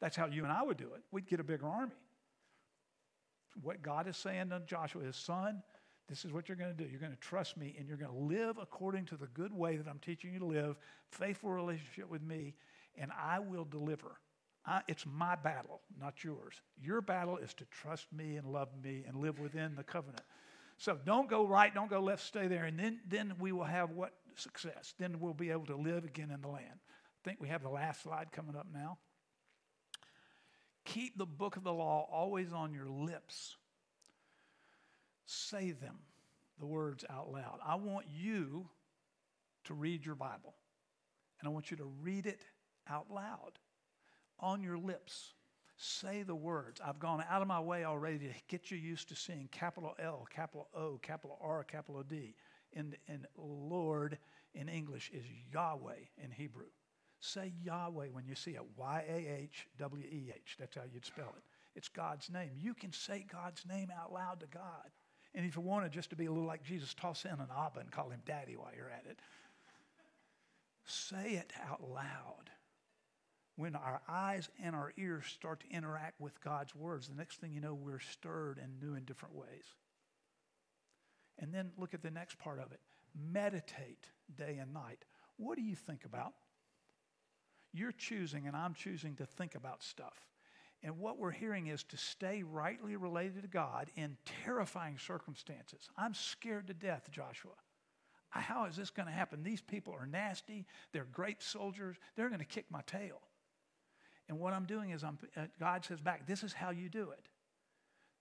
That's 0.01 0.17
how 0.17 0.27
you 0.27 0.45
and 0.45 0.53
I 0.53 0.63
would 0.63 0.77
do 0.77 0.93
it. 0.95 1.03
We'd 1.11 1.27
get 1.27 1.41
a 1.41 1.45
bigger 1.45 1.67
army. 1.67 1.93
What 3.63 3.83
God 3.83 4.07
is 4.07 4.17
saying 4.17 4.51
to 4.51 4.61
Joshua 4.67 5.03
his 5.03 5.17
son, 5.17 5.63
this 6.09 6.25
is 6.25 6.33
what 6.33 6.49
you're 6.49 6.57
going 6.57 6.75
to 6.75 6.85
do. 6.85 6.89
You're 6.89 7.01
going 7.01 7.13
to 7.13 7.19
trust 7.19 7.57
me 7.57 7.75
and 7.79 7.87
you're 7.87 7.97
going 7.97 8.13
to 8.13 8.17
live 8.17 8.57
according 8.61 9.07
to 9.07 9.17
the 9.17 9.27
good 9.29 9.53
way 9.53 9.77
that 9.77 9.87
I'm 9.89 9.99
teaching 9.99 10.33
you 10.33 10.39
to 10.39 10.47
live, 10.47 10.77
faithful 11.11 11.51
relationship 11.51 12.09
with 12.09 12.23
me, 12.23 12.55
and 12.97 13.11
I 13.13 13.41
will 13.41 13.65
deliver. 13.65 14.19
I, 14.65 14.83
it's 14.89 15.05
my 15.07 15.35
battle, 15.35 15.81
not 16.01 16.25
yours. 16.25 16.61
Your 16.81 17.01
battle 17.01 17.37
is 17.37 17.53
to 17.55 17.65
trust 17.67 18.07
me 18.13 18.37
and 18.37 18.47
love 18.47 18.69
me 18.83 19.05
and 19.07 19.17
live 19.17 19.39
within 19.39 19.75
the 19.75 19.85
covenant. 19.85 20.23
So 20.79 20.97
don't 21.05 21.29
go 21.29 21.47
right, 21.47 21.75
don't 21.75 21.91
go 21.91 22.01
left, 22.01 22.25
stay 22.25 22.47
there, 22.47 22.65
and 22.65 22.79
then, 22.79 23.01
then 23.07 23.35
we 23.39 23.53
will 23.53 23.65
have 23.65 23.91
what 23.91 24.13
success? 24.37 24.95
Then 24.99 25.19
we'll 25.21 25.35
be 25.35 25.51
able 25.51 25.67
to 25.67 25.77
live 25.77 26.05
again 26.05 26.31
in 26.31 26.41
the 26.41 26.49
land. 26.49 26.75
I 26.75 27.21
think 27.25 27.41
we 27.41 27.49
have 27.49 27.63
the 27.63 27.69
last 27.69 28.03
slide 28.03 28.31
coming 28.31 28.57
up 28.57 28.67
now. 28.73 28.99
Keep 30.89 31.19
the 31.19 31.27
book 31.27 31.57
of 31.57 31.65
the 31.65 31.73
law 31.73 32.09
always 32.11 32.53
on 32.53 32.73
your 32.73 32.89
lips 32.89 33.57
say 35.27 35.73
them, 35.73 35.99
the 36.59 36.67
words 36.67 37.05
out 37.11 37.31
loud. 37.31 37.59
I 37.65 37.75
want 37.75 38.07
you 38.09 38.69
to 39.65 39.75
read 39.75 40.05
your 40.05 40.15
Bible, 40.15 40.55
and 41.39 41.49
I 41.49 41.53
want 41.53 41.71
you 41.71 41.77
to 41.77 41.85
read 42.03 42.27
it 42.27 42.41
out 42.89 43.11
loud 43.11 43.59
on 44.41 44.63
your 44.63 44.79
lips. 44.79 45.35
Say 45.77 46.23
the 46.23 46.35
words. 46.35 46.81
I've 46.85 46.99
gone 46.99 47.23
out 47.31 47.43
of 47.43 47.47
my 47.47 47.61
way 47.61 47.85
already 47.85 48.19
to 48.19 48.35
get 48.49 48.71
you 48.71 48.79
used 48.79 49.11
to 49.11 49.15
seeing 49.15 49.49
capital 49.53 49.95
L, 49.99 50.27
capital 50.31 50.69
O, 50.75 50.99
capital 51.03 51.39
R, 51.41 51.63
capital 51.63 52.03
D. 52.03 52.35
And, 52.75 52.97
and 53.07 53.27
Lord 53.37 54.19
in 54.55 54.69
English 54.69 55.11
is 55.13 55.25
Yahweh 55.53 56.01
in 56.23 56.31
Hebrew. 56.31 56.67
Say 57.21 57.53
Yahweh 57.63 58.09
when 58.13 58.27
you 58.27 58.35
see 58.35 58.53
it. 58.53 58.63
Y 58.77 59.05
A 59.09 59.43
H 59.43 59.67
W 59.79 60.05
E 60.05 60.33
H. 60.35 60.57
That's 60.59 60.77
how 60.77 60.83
you'd 60.93 61.05
spell 61.05 61.35
it. 61.37 61.43
It's 61.75 61.89
God's 61.89 62.31
name. 62.31 62.51
You 62.57 62.75
can 62.75 62.93
say 62.93 63.25
God's 63.31 63.65
name 63.67 63.89
out 63.97 64.13
loud 64.13 64.41
to 64.41 64.47
God. 64.47 64.91
And 65.35 65.45
if 65.47 65.57
you 65.57 65.63
wanted 65.63 65.93
just 65.93 66.11
to 66.11 66.17
be 66.17 66.27
a 66.27 66.33
little 66.33 66.47
like 66.47 66.65
Jesus, 66.65 66.95
toss 66.95 67.25
in 67.25 67.33
an 67.33 67.49
Abba 67.57 67.81
and 67.81 67.91
call 67.91 68.11
him 68.11 68.21
daddy 68.25 68.57
while 68.57 68.73
you're 68.77 68.91
at 68.91 69.05
it. 69.09 69.19
Say 70.87 71.33
it 71.33 71.53
out 71.69 71.83
loud. 71.83 72.51
When 73.57 73.75
our 73.75 74.01
eyes 74.09 74.49
and 74.63 74.75
our 74.75 74.93
ears 74.97 75.27
start 75.27 75.61
to 75.61 75.77
interact 75.77 76.21
with 76.21 76.41
God's 76.41 76.75
words, 76.75 77.09
the 77.09 77.15
next 77.17 77.41
thing 77.41 77.53
you 77.53 77.61
know, 77.61 77.75
we're 77.75 77.99
stirred 77.99 78.59
and 78.63 78.81
new 78.81 78.95
in 78.95 79.05
different 79.05 79.35
ways. 79.35 79.75
And 81.39 81.53
then 81.53 81.73
look 81.77 81.93
at 81.95 82.03
the 82.03 82.11
next 82.11 82.39
part 82.39 82.59
of 82.59 82.73
it 82.73 82.81
meditate 83.33 84.07
day 84.37 84.59
and 84.61 84.73
night. 84.73 85.05
What 85.37 85.57
do 85.57 85.63
you 85.63 85.75
think 85.75 86.05
about? 86.05 86.35
You're 87.73 87.93
choosing, 87.93 88.47
and 88.47 88.57
I'm 88.57 88.75
choosing 88.75 89.15
to 89.17 89.27
think 89.27 89.55
about 89.55 89.83
stuff. 89.83 90.19
And 90.83 90.99
what 90.99 91.19
we're 91.19 91.33
hearing 91.33 91.67
is 91.67 91.83
to 91.85 91.97
stay 91.97 92.43
rightly 92.43 92.97
related 92.97 93.43
to 93.43 93.49
God 93.49 93.91
in 93.97 94.17
terrifying 94.45 94.97
circumstances. 94.99 95.89
I'm 95.97 96.15
scared 96.15 96.69
to 96.69 96.75
death, 96.75 97.11
Joshua. 97.11 97.53
How 98.31 98.67
is 98.67 98.77
this 98.77 98.91
going 98.91 99.07
to 99.07 99.13
happen? 99.13 99.43
These 99.43 99.63
people 99.63 99.95
are 99.99 100.07
nasty. 100.07 100.67
They're 100.93 101.07
great 101.11 101.43
soldiers. 101.43 101.97
They're 102.15 102.29
going 102.29 102.41
to 102.41 102.45
kick 102.45 102.67
my 102.71 102.83
tail. 102.83 103.21
And 104.29 104.39
what 104.39 104.53
I'm 104.53 104.67
doing 104.67 104.91
is, 104.91 105.03
I'm, 105.03 105.19
uh, 105.37 105.47
God 105.59 105.85
says 105.85 106.01
back, 106.01 106.27
this 106.27 106.43
is 106.43 106.53
how 106.53 106.71
you 106.71 106.89
do 106.89 107.11
it. 107.11 107.29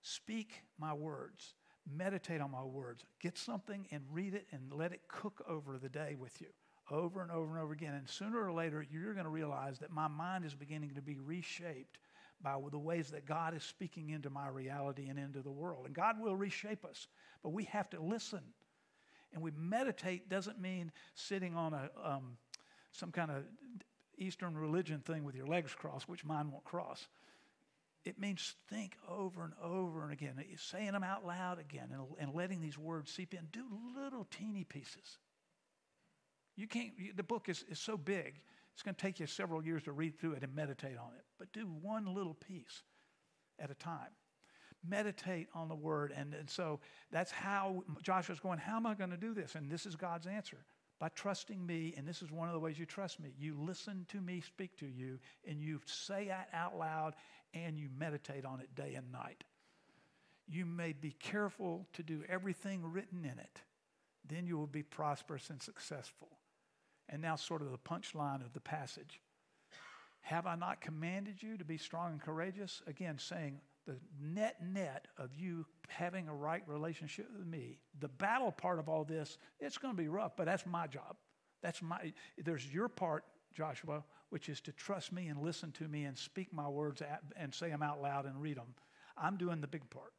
Speak 0.00 0.62
my 0.78 0.94
words. 0.94 1.54
Meditate 1.90 2.40
on 2.40 2.50
my 2.50 2.64
words. 2.64 3.04
Get 3.20 3.38
something 3.38 3.86
and 3.90 4.02
read 4.10 4.34
it 4.34 4.46
and 4.50 4.72
let 4.72 4.92
it 4.92 5.02
cook 5.08 5.44
over 5.48 5.78
the 5.78 5.88
day 5.88 6.16
with 6.18 6.40
you 6.40 6.48
over 6.90 7.22
and 7.22 7.30
over 7.30 7.54
and 7.54 7.62
over 7.62 7.72
again. 7.72 7.94
And 7.94 8.08
sooner 8.08 8.42
or 8.42 8.52
later, 8.52 8.84
you're 8.90 9.12
going 9.12 9.24
to 9.24 9.30
realize 9.30 9.78
that 9.78 9.90
my 9.90 10.08
mind 10.08 10.44
is 10.44 10.54
beginning 10.54 10.94
to 10.94 11.02
be 11.02 11.18
reshaped 11.18 11.98
by 12.40 12.56
the 12.70 12.78
ways 12.78 13.10
that 13.10 13.26
God 13.26 13.54
is 13.54 13.62
speaking 13.62 14.10
into 14.10 14.30
my 14.30 14.48
reality 14.48 15.08
and 15.08 15.18
into 15.18 15.42
the 15.42 15.50
world. 15.50 15.86
And 15.86 15.94
God 15.94 16.20
will 16.20 16.36
reshape 16.36 16.84
us, 16.84 17.08
but 17.42 17.50
we 17.50 17.64
have 17.64 17.90
to 17.90 18.00
listen. 18.00 18.42
And 19.32 19.42
we 19.42 19.50
meditate 19.56 20.28
doesn't 20.28 20.60
mean 20.60 20.92
sitting 21.14 21.54
on 21.54 21.74
a 21.74 21.90
um, 22.02 22.36
some 22.92 23.12
kind 23.12 23.30
of 23.30 23.44
Eastern 24.16 24.56
religion 24.56 25.00
thing 25.00 25.24
with 25.24 25.34
your 25.34 25.46
legs 25.46 25.74
crossed, 25.74 26.08
which 26.08 26.24
mine 26.24 26.50
won't 26.50 26.64
cross. 26.64 27.08
It 28.04 28.18
means 28.18 28.54
think 28.68 28.96
over 29.08 29.44
and 29.44 29.52
over 29.62 30.02
and 30.02 30.12
again, 30.12 30.42
saying 30.56 30.92
them 30.92 31.04
out 31.04 31.26
loud 31.26 31.58
again, 31.58 31.88
and, 31.92 32.02
and 32.18 32.34
letting 32.34 32.60
these 32.60 32.78
words 32.78 33.10
seep 33.10 33.34
in. 33.34 33.48
Do 33.52 33.64
little 33.94 34.26
teeny 34.30 34.64
pieces. 34.64 35.18
You 36.58 36.66
can't. 36.66 36.92
The 37.16 37.22
book 37.22 37.48
is, 37.48 37.64
is 37.70 37.78
so 37.78 37.96
big 37.96 38.40
it's 38.78 38.82
going 38.84 38.94
to 38.94 39.02
take 39.02 39.18
you 39.18 39.26
several 39.26 39.64
years 39.64 39.82
to 39.82 39.92
read 39.92 40.20
through 40.20 40.34
it 40.34 40.44
and 40.44 40.54
meditate 40.54 40.96
on 40.96 41.10
it, 41.18 41.24
but 41.36 41.52
do 41.52 41.66
one 41.82 42.14
little 42.14 42.34
piece 42.34 42.84
at 43.58 43.72
a 43.72 43.74
time. 43.74 44.10
Meditate 44.88 45.48
on 45.52 45.68
the 45.68 45.74
word. 45.74 46.12
And, 46.16 46.32
and 46.32 46.48
so 46.48 46.78
that's 47.10 47.32
how 47.32 47.82
Joshua's 48.04 48.38
going, 48.38 48.60
How 48.60 48.76
am 48.76 48.86
I 48.86 48.94
going 48.94 49.10
to 49.10 49.16
do 49.16 49.34
this? 49.34 49.56
And 49.56 49.68
this 49.68 49.84
is 49.84 49.96
God's 49.96 50.28
answer 50.28 50.58
by 51.00 51.08
trusting 51.08 51.66
me, 51.66 51.92
and 51.96 52.06
this 52.06 52.22
is 52.22 52.30
one 52.30 52.46
of 52.46 52.54
the 52.54 52.60
ways 52.60 52.78
you 52.78 52.86
trust 52.86 53.18
me. 53.18 53.30
You 53.36 53.56
listen 53.58 54.06
to 54.10 54.20
me 54.20 54.40
speak 54.40 54.76
to 54.76 54.86
you, 54.86 55.18
and 55.44 55.60
you 55.60 55.80
say 55.84 56.26
it 56.26 56.54
out 56.54 56.78
loud, 56.78 57.14
and 57.54 57.80
you 57.80 57.88
meditate 57.98 58.44
on 58.44 58.60
it 58.60 58.72
day 58.76 58.94
and 58.94 59.10
night. 59.10 59.42
You 60.46 60.64
may 60.66 60.92
be 60.92 61.16
careful 61.18 61.88
to 61.94 62.04
do 62.04 62.22
everything 62.28 62.82
written 62.84 63.24
in 63.24 63.40
it, 63.40 63.60
then 64.24 64.46
you 64.46 64.56
will 64.56 64.68
be 64.68 64.84
prosperous 64.84 65.50
and 65.50 65.60
successful. 65.60 66.37
And 67.08 67.22
now, 67.22 67.36
sort 67.36 67.62
of 67.62 67.70
the 67.70 67.78
punchline 67.78 68.44
of 68.44 68.52
the 68.52 68.60
passage. 68.60 69.20
Have 70.20 70.46
I 70.46 70.56
not 70.56 70.80
commanded 70.80 71.42
you 71.42 71.56
to 71.56 71.64
be 71.64 71.78
strong 71.78 72.12
and 72.12 72.20
courageous? 72.20 72.82
Again, 72.86 73.18
saying 73.18 73.60
the 73.86 73.96
net 74.20 74.56
net 74.62 75.06
of 75.16 75.34
you 75.34 75.64
having 75.88 76.28
a 76.28 76.34
right 76.34 76.62
relationship 76.66 77.26
with 77.34 77.46
me. 77.46 77.78
The 78.00 78.08
battle 78.08 78.52
part 78.52 78.78
of 78.78 78.88
all 78.88 79.04
this, 79.04 79.38
it's 79.58 79.78
going 79.78 79.96
to 79.96 80.02
be 80.02 80.08
rough, 80.08 80.32
but 80.36 80.44
that's 80.44 80.66
my 80.66 80.86
job. 80.86 81.16
That's 81.62 81.80
my, 81.80 82.12
there's 82.36 82.66
your 82.70 82.88
part, 82.88 83.24
Joshua, 83.54 84.04
which 84.28 84.50
is 84.50 84.60
to 84.62 84.72
trust 84.72 85.10
me 85.12 85.28
and 85.28 85.42
listen 85.42 85.72
to 85.72 85.88
me 85.88 86.04
and 86.04 86.16
speak 86.16 86.52
my 86.52 86.68
words 86.68 87.02
and 87.36 87.54
say 87.54 87.70
them 87.70 87.82
out 87.82 88.02
loud 88.02 88.26
and 88.26 88.40
read 88.42 88.58
them. 88.58 88.74
I'm 89.16 89.38
doing 89.38 89.62
the 89.62 89.66
big 89.66 89.88
part. 89.88 90.12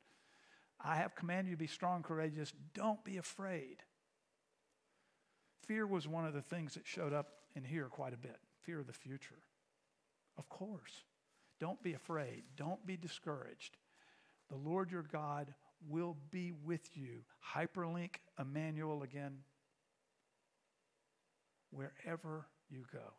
I 0.84 0.96
have 0.96 1.14
commanded 1.14 1.52
you 1.52 1.56
to 1.56 1.60
be 1.60 1.68
strong 1.68 1.98
and 1.98 2.04
courageous. 2.04 2.52
Don't 2.74 3.04
be 3.04 3.18
afraid. 3.18 3.84
Fear 5.70 5.86
was 5.86 6.08
one 6.08 6.26
of 6.26 6.34
the 6.34 6.42
things 6.42 6.74
that 6.74 6.88
showed 6.88 7.14
up 7.14 7.28
in 7.56 7.64
here 7.64 7.86
quite 7.86 8.16
a 8.16 8.18
bit 8.18 8.40
fear 8.64 8.80
of 8.80 8.88
the 8.88 8.94
future. 8.94 9.38
Of 10.36 10.50
course. 10.50 11.04
Don't 11.60 11.82
be 11.84 11.94
afraid. 11.94 12.42
Don't 12.58 12.84
be 12.88 12.98
discouraged. 12.98 13.78
The 14.50 14.58
Lord 14.58 14.90
your 14.90 15.04
God 15.04 15.54
will 15.88 16.18
be 16.32 16.52
with 16.52 16.98
you. 16.98 17.20
Hyperlink 17.56 18.16
Emmanuel 18.40 19.04
again. 19.04 19.38
Wherever 21.70 22.48
you 22.72 22.86
go. 22.92 23.14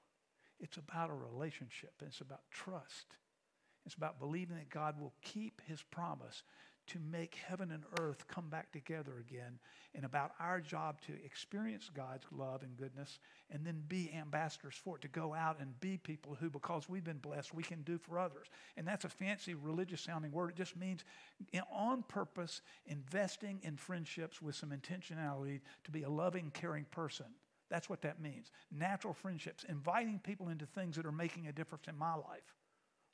It's 0.59 0.77
about 0.77 1.11
a 1.11 1.15
relationship. 1.15 1.93
It's 2.05 2.21
about 2.21 2.43
trust. 2.51 3.07
It's 3.87 3.95
about 3.95 4.19
believing 4.19 4.57
that 4.57 4.71
God 4.71 5.01
will 5.01 5.15
keep 5.23 5.63
his 5.69 5.83
promise 5.83 6.43
to 6.91 6.99
make 7.11 7.35
heaven 7.35 7.71
and 7.71 7.83
earth 8.01 8.27
come 8.27 8.49
back 8.49 8.71
together 8.73 9.13
again, 9.21 9.59
and 9.95 10.05
about 10.05 10.33
our 10.39 10.61
job 10.61 11.01
to 11.03 11.13
experience 11.25 11.91
God's 11.95 12.25
love 12.31 12.63
and 12.63 12.77
goodness 12.77 13.19
and 13.51 13.65
then 13.65 13.83
be 13.89 14.13
ambassadors 14.17 14.75
for 14.75 14.97
it, 14.97 15.03
to 15.03 15.09
go 15.09 15.35
out 15.35 15.59
and 15.61 15.79
be 15.81 15.97
people 15.97 16.37
who, 16.39 16.51
because 16.51 16.89
we've 16.89 17.05
been 17.05 17.19
blessed, 17.19 17.55
we 17.55 17.63
can 17.63 17.83
do 17.83 17.99
for 17.99 18.19
others. 18.19 18.47
And 18.77 18.87
that's 18.87 19.05
a 19.05 19.09
fancy 19.09 19.55
religious 19.55 20.01
sounding 20.01 20.33
word. 20.33 20.51
It 20.51 20.57
just 20.57 20.77
means 20.77 21.05
on 21.73 22.05
purpose 22.09 22.63
investing 22.87 23.61
in 23.63 23.77
friendships 23.77 24.41
with 24.41 24.55
some 24.55 24.71
intentionality 24.71 25.61
to 25.85 25.91
be 25.91 26.03
a 26.03 26.11
loving, 26.11 26.51
caring 26.53 26.85
person. 26.85 27.27
That's 27.69 27.89
what 27.89 28.03
that 28.03 28.21
means. 28.21 28.51
Natural 28.73 29.15
friendships, 29.15 29.65
inviting 29.69 30.19
people 30.19 30.49
into 30.49 30.67
things 30.67 30.97
that 30.97 31.07
are 31.07 31.13
making 31.13 31.47
a 31.47 31.53
difference 31.53 31.87
in 31.89 31.97
my 31.97 32.15
life, 32.15 32.57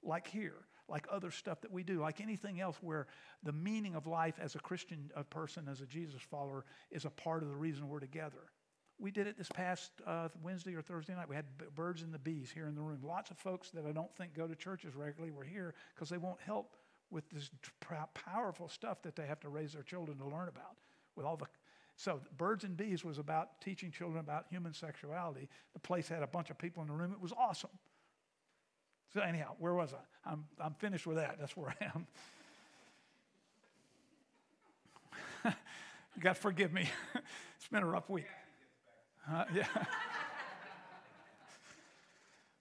like 0.07 0.27
here 0.27 0.67
like 0.89 1.07
other 1.11 1.31
stuff 1.31 1.61
that 1.63 1.73
we 1.73 1.83
do, 1.83 2.01
like 2.01 2.21
anything 2.21 2.61
else 2.61 2.77
where 2.81 3.07
the 3.43 3.53
meaning 3.53 3.95
of 3.95 4.07
life 4.07 4.39
as 4.41 4.55
a 4.55 4.59
Christian 4.59 5.11
a 5.17 5.25
person, 5.25 5.69
as 5.69 5.81
a 5.81 5.87
Jesus 5.87 6.23
follower, 6.23 6.65
is 6.91 7.05
a 7.05 7.11
part 7.11 7.43
of 7.43 7.49
the 7.49 7.57
reason 7.57 7.89
we're 7.89 8.01
together. 8.01 8.51
We 8.99 9.11
did 9.11 9.27
it 9.27 9.37
this 9.37 9.49
past 9.49 9.91
uh, 10.07 10.29
Wednesday 10.43 10.75
or 10.75 10.81
Thursday 10.81 11.15
night. 11.15 11.29
We 11.29 11.37
had 11.37 11.45
birds 11.75 12.03
and 12.03 12.15
the 12.15 12.19
bees 12.19 12.51
here 12.51 12.67
in 12.67 12.75
the 12.75 12.81
room. 12.81 13.01
Lots 13.03 13.31
of 13.31 13.37
folks 13.37 13.71
that 13.71 13.85
I 13.85 13.93
don't 13.93 14.15
think 14.17 14.35
go 14.35 14.47
to 14.47 14.55
churches 14.55 14.95
regularly 14.95 15.33
were 15.33 15.45
here 15.45 15.75
because 15.95 16.09
they 16.09 16.17
won't 16.17 16.41
help 16.41 16.77
with 17.11 17.29
this 17.31 17.51
powerful 18.15 18.69
stuff 18.69 19.03
that 19.03 19.15
they 19.15 19.27
have 19.27 19.41
to 19.41 19.49
raise 19.49 19.75
their 19.75 19.83
children 19.83 20.19
to 20.19 20.25
learn 20.25 20.49
about. 20.49 20.77
With 21.15 21.27
all 21.27 21.37
the 21.37 21.47
so 21.99 22.21
birds 22.37 22.65
and 22.65 22.77
bees 22.77 23.05
was 23.05 23.19
about 23.19 23.61
teaching 23.61 23.91
children 23.91 24.21
about 24.21 24.47
human 24.51 24.75
sexuality. 24.75 25.49
The 25.73 25.79
place 25.79 26.09
had 26.09 26.23
a 26.23 26.27
bunch 26.27 26.51
of 26.51 26.59
people 26.59 26.83
in 26.83 26.89
the 26.89 26.95
room. 26.95 27.13
It 27.13 27.21
was 27.21 27.33
awesome. 27.33 27.71
So, 29.13 29.21
anyhow, 29.21 29.55
where 29.59 29.75
was 29.75 29.93
I? 29.93 30.31
I'm, 30.31 30.45
I'm 30.61 30.75
finished 30.75 31.07
with 31.07 31.17
that. 31.17 31.37
That's 31.39 31.57
where 31.57 31.75
I 31.81 31.85
am. 31.95 32.07
you 36.17 36.23
got 36.23 36.35
to 36.35 36.41
forgive 36.41 36.73
me. 36.73 36.89
it's 37.57 37.69
been 37.71 37.83
a 37.83 37.87
rough 37.87 38.11
week. 38.11 38.27
Uh, 39.31 39.45
yeah. 39.55 39.67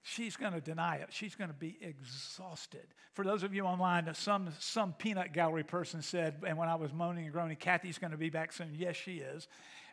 She's 0.03 0.37
going 0.37 0.53
to 0.53 0.61
deny 0.61 0.97
it. 0.97 1.07
She's 1.09 1.35
going 1.35 1.49
to 1.49 1.55
be 1.55 1.77
exhausted. 1.81 2.87
For 3.13 3.25
those 3.25 3.43
of 3.43 3.53
you 3.53 3.63
online, 3.63 4.07
some, 4.13 4.49
some 4.59 4.93
peanut 4.93 5.33
gallery 5.33 5.63
person 5.63 6.01
said, 6.01 6.35
and 6.47 6.57
when 6.57 6.69
I 6.69 6.75
was 6.75 6.93
moaning 6.93 7.25
and 7.25 7.33
groaning, 7.33 7.57
Kathy's 7.57 7.97
going 7.97 8.11
to 8.11 8.17
be 8.17 8.29
back 8.29 8.53
soon. 8.53 8.69
Yes, 8.77 8.95
she 8.95 9.17
is. 9.17 9.47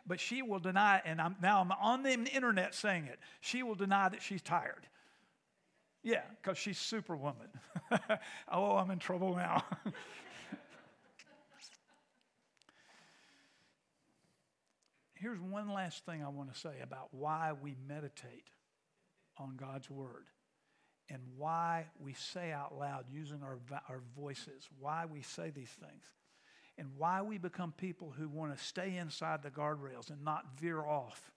But 0.05 0.19
she 0.19 0.41
will 0.41 0.59
deny, 0.59 1.01
and 1.03 1.19
I'm, 1.19 1.35
now 1.41 1.61
I'm 1.61 1.71
on 1.71 2.03
the 2.03 2.13
internet 2.13 2.75
saying 2.75 3.05
it, 3.05 3.19
she 3.41 3.63
will 3.63 3.75
deny 3.75 4.07
that 4.09 4.21
she's 4.21 4.41
tired. 4.41 4.87
Yeah, 6.03 6.21
because 6.41 6.57
she's 6.57 6.77
superwoman. 6.77 7.47
oh, 8.51 8.75
I'm 8.75 8.91
in 8.91 8.99
trouble 8.99 9.35
now. 9.35 9.63
Here's 15.13 15.39
one 15.39 15.71
last 15.71 16.05
thing 16.05 16.21
I 16.21 16.27
want 16.27 16.53
to 16.53 16.59
say 16.59 16.81
about 16.83 17.07
why 17.11 17.53
we 17.61 17.77
meditate 17.87 18.49
on 19.37 19.55
God's 19.55 19.89
Word 19.89 20.25
and 21.09 21.21
why 21.37 21.85
we 21.97 22.11
say 22.11 22.51
out 22.51 22.77
loud 22.77 23.05
using 23.09 23.41
our, 23.41 23.57
our 23.87 24.01
voices, 24.17 24.67
why 24.79 25.05
we 25.05 25.21
say 25.21 25.49
these 25.49 25.69
things, 25.69 26.03
and 26.77 26.89
why 26.97 27.21
we 27.21 27.37
become 27.37 27.71
people 27.77 28.13
who 28.17 28.27
want 28.27 28.57
to 28.57 28.61
stay 28.61 28.97
inside 28.97 29.43
the 29.43 29.49
guardrails 29.49 30.09
and 30.09 30.23
not 30.25 30.59
veer 30.59 30.81
off 30.81 31.31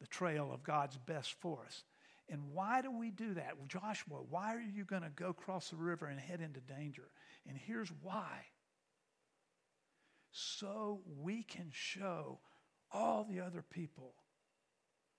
the 0.00 0.06
trail 0.08 0.50
of 0.52 0.64
God's 0.64 0.96
best 0.96 1.36
for 1.38 1.60
us. 1.64 1.84
And 2.32 2.40
why 2.54 2.80
do 2.80 2.90
we 2.90 3.10
do 3.10 3.34
that? 3.34 3.58
Well, 3.58 3.66
Joshua, 3.68 4.16
why 4.28 4.54
are 4.54 4.60
you 4.60 4.86
going 4.86 5.02
to 5.02 5.10
go 5.10 5.34
cross 5.34 5.68
the 5.68 5.76
river 5.76 6.06
and 6.06 6.18
head 6.18 6.40
into 6.40 6.60
danger? 6.60 7.10
And 7.46 7.58
here's 7.58 7.92
why. 8.00 8.46
So 10.30 11.02
we 11.20 11.42
can 11.42 11.68
show 11.70 12.38
all 12.90 13.26
the 13.30 13.40
other 13.40 13.62
people 13.62 14.14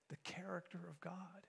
the 0.08 0.16
character 0.24 0.80
of 0.88 1.00
God. 1.00 1.46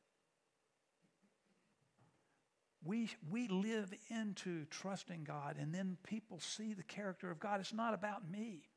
We, 2.84 3.10
we 3.28 3.48
live 3.48 3.92
into 4.12 4.66
trusting 4.66 5.24
God, 5.24 5.56
and 5.60 5.74
then 5.74 5.98
people 6.04 6.40
see 6.40 6.76
the 6.76 6.84
character 6.84 7.32
of 7.32 7.40
God. 7.40 7.60
It's 7.60 7.74
not 7.74 7.96
about 7.96 8.30
me, 8.30 8.70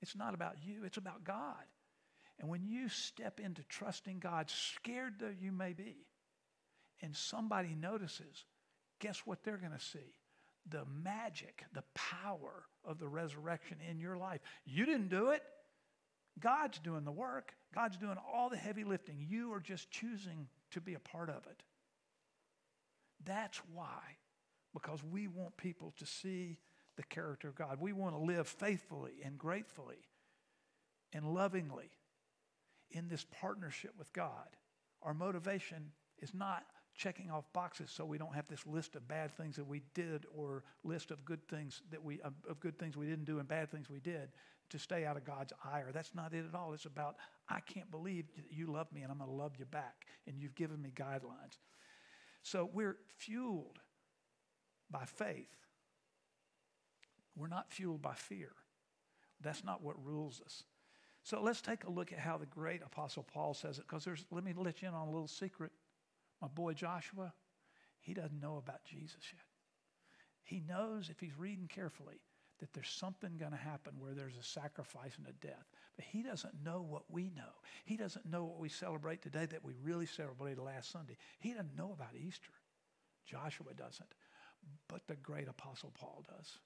it's 0.00 0.16
not 0.16 0.32
about 0.32 0.56
you, 0.64 0.84
it's 0.84 0.96
about 0.96 1.24
God. 1.24 1.66
And 2.40 2.48
when 2.48 2.64
you 2.64 2.88
step 2.88 3.38
into 3.38 3.62
trusting 3.64 4.18
God, 4.18 4.48
scared 4.48 5.14
though 5.20 5.34
you 5.38 5.52
may 5.52 5.74
be, 5.74 6.06
and 7.02 7.14
somebody 7.14 7.74
notices, 7.74 8.46
guess 8.98 9.22
what 9.26 9.44
they're 9.44 9.58
going 9.58 9.72
to 9.72 9.78
see? 9.78 10.16
The 10.68 10.84
magic, 10.86 11.64
the 11.74 11.84
power 11.94 12.64
of 12.84 12.98
the 12.98 13.08
resurrection 13.08 13.76
in 13.88 13.98
your 13.98 14.16
life. 14.16 14.40
You 14.64 14.86
didn't 14.86 15.08
do 15.08 15.30
it. 15.30 15.42
God's 16.38 16.78
doing 16.78 17.04
the 17.04 17.12
work. 17.12 17.52
God's 17.74 17.98
doing 17.98 18.16
all 18.32 18.48
the 18.48 18.56
heavy 18.56 18.84
lifting. 18.84 19.26
You 19.28 19.52
are 19.52 19.60
just 19.60 19.90
choosing 19.90 20.48
to 20.70 20.80
be 20.80 20.94
a 20.94 21.00
part 21.00 21.28
of 21.28 21.46
it. 21.46 21.62
That's 23.24 23.60
why, 23.74 24.16
because 24.72 25.04
we 25.04 25.28
want 25.28 25.58
people 25.58 25.92
to 25.98 26.06
see 26.06 26.58
the 26.96 27.02
character 27.02 27.48
of 27.48 27.54
God. 27.54 27.78
We 27.80 27.92
want 27.92 28.14
to 28.14 28.22
live 28.22 28.48
faithfully 28.48 29.20
and 29.24 29.36
gratefully 29.36 30.08
and 31.12 31.34
lovingly 31.34 31.90
in 32.90 33.08
this 33.08 33.24
partnership 33.40 33.92
with 33.98 34.12
God. 34.12 34.56
Our 35.02 35.14
motivation 35.14 35.92
is 36.18 36.34
not 36.34 36.64
checking 36.94 37.30
off 37.30 37.44
boxes 37.52 37.90
so 37.90 38.04
we 38.04 38.18
don't 38.18 38.34
have 38.34 38.46
this 38.48 38.66
list 38.66 38.94
of 38.94 39.06
bad 39.08 39.34
things 39.36 39.56
that 39.56 39.66
we 39.66 39.80
did 39.94 40.26
or 40.34 40.64
list 40.84 41.10
of 41.10 41.24
good 41.24 41.46
things 41.48 41.82
that 41.90 42.02
we 42.02 42.20
of, 42.20 42.34
good 42.60 42.78
things 42.78 42.96
we 42.96 43.06
didn't 43.06 43.24
do 43.24 43.38
and 43.38 43.48
bad 43.48 43.70
things 43.70 43.88
we 43.88 44.00
did 44.00 44.28
to 44.68 44.78
stay 44.78 45.04
out 45.04 45.16
of 45.16 45.24
God's 45.24 45.52
ire. 45.64 45.90
That's 45.92 46.14
not 46.14 46.34
it 46.34 46.44
at 46.46 46.54
all. 46.54 46.74
It's 46.74 46.84
about 46.84 47.16
I 47.48 47.60
can't 47.60 47.90
believe 47.90 48.26
you 48.50 48.66
love 48.66 48.92
me 48.92 49.02
and 49.02 49.10
I'm 49.10 49.18
going 49.18 49.30
to 49.30 49.36
love 49.36 49.52
you 49.58 49.64
back 49.64 50.06
and 50.26 50.38
you've 50.38 50.54
given 50.54 50.80
me 50.82 50.92
guidelines. 50.94 51.58
So 52.42 52.68
we're 52.72 52.96
fueled 53.16 53.78
by 54.90 55.04
faith. 55.04 55.48
We're 57.36 57.48
not 57.48 57.72
fueled 57.72 58.02
by 58.02 58.14
fear. 58.14 58.52
That's 59.40 59.64
not 59.64 59.82
what 59.82 59.96
rules 60.04 60.42
us. 60.44 60.64
So 61.22 61.40
let's 61.42 61.60
take 61.60 61.84
a 61.84 61.90
look 61.90 62.12
at 62.12 62.18
how 62.18 62.38
the 62.38 62.46
great 62.46 62.82
Apostle 62.82 63.22
Paul 63.22 63.54
says 63.54 63.78
it, 63.78 63.84
because 63.88 64.04
there's, 64.04 64.24
let 64.30 64.44
me 64.44 64.54
let 64.56 64.82
you 64.82 64.88
in 64.88 64.94
on 64.94 65.08
a 65.08 65.10
little 65.10 65.28
secret. 65.28 65.70
My 66.40 66.48
boy 66.48 66.72
Joshua, 66.72 67.32
he 68.00 68.14
doesn't 68.14 68.40
know 68.40 68.56
about 68.56 68.84
Jesus 68.84 69.22
yet. 69.32 69.44
He 70.42 70.62
knows 70.66 71.10
if 71.10 71.20
he's 71.20 71.38
reading 71.38 71.68
carefully 71.68 72.20
that 72.58 72.72
there's 72.72 72.88
something 72.88 73.36
going 73.38 73.52
to 73.52 73.56
happen 73.56 73.94
where 73.98 74.12
there's 74.12 74.36
a 74.36 74.42
sacrifice 74.42 75.16
and 75.16 75.26
a 75.26 75.46
death. 75.46 75.66
But 75.96 76.04
he 76.06 76.22
doesn't 76.22 76.64
know 76.64 76.82
what 76.82 77.04
we 77.10 77.30
know. 77.30 77.52
He 77.84 77.96
doesn't 77.96 78.26
know 78.26 78.44
what 78.44 78.58
we 78.58 78.68
celebrate 78.68 79.22
today 79.22 79.46
that 79.46 79.64
we 79.64 79.74
really 79.82 80.06
celebrated 80.06 80.58
last 80.58 80.90
Sunday. 80.90 81.16
He 81.38 81.52
doesn't 81.52 81.76
know 81.76 81.92
about 81.92 82.16
Easter. 82.16 82.52
Joshua 83.26 83.72
doesn't. 83.76 84.14
But 84.88 85.06
the 85.06 85.16
great 85.16 85.48
Apostle 85.48 85.92
Paul 85.98 86.24
does. 86.28 86.58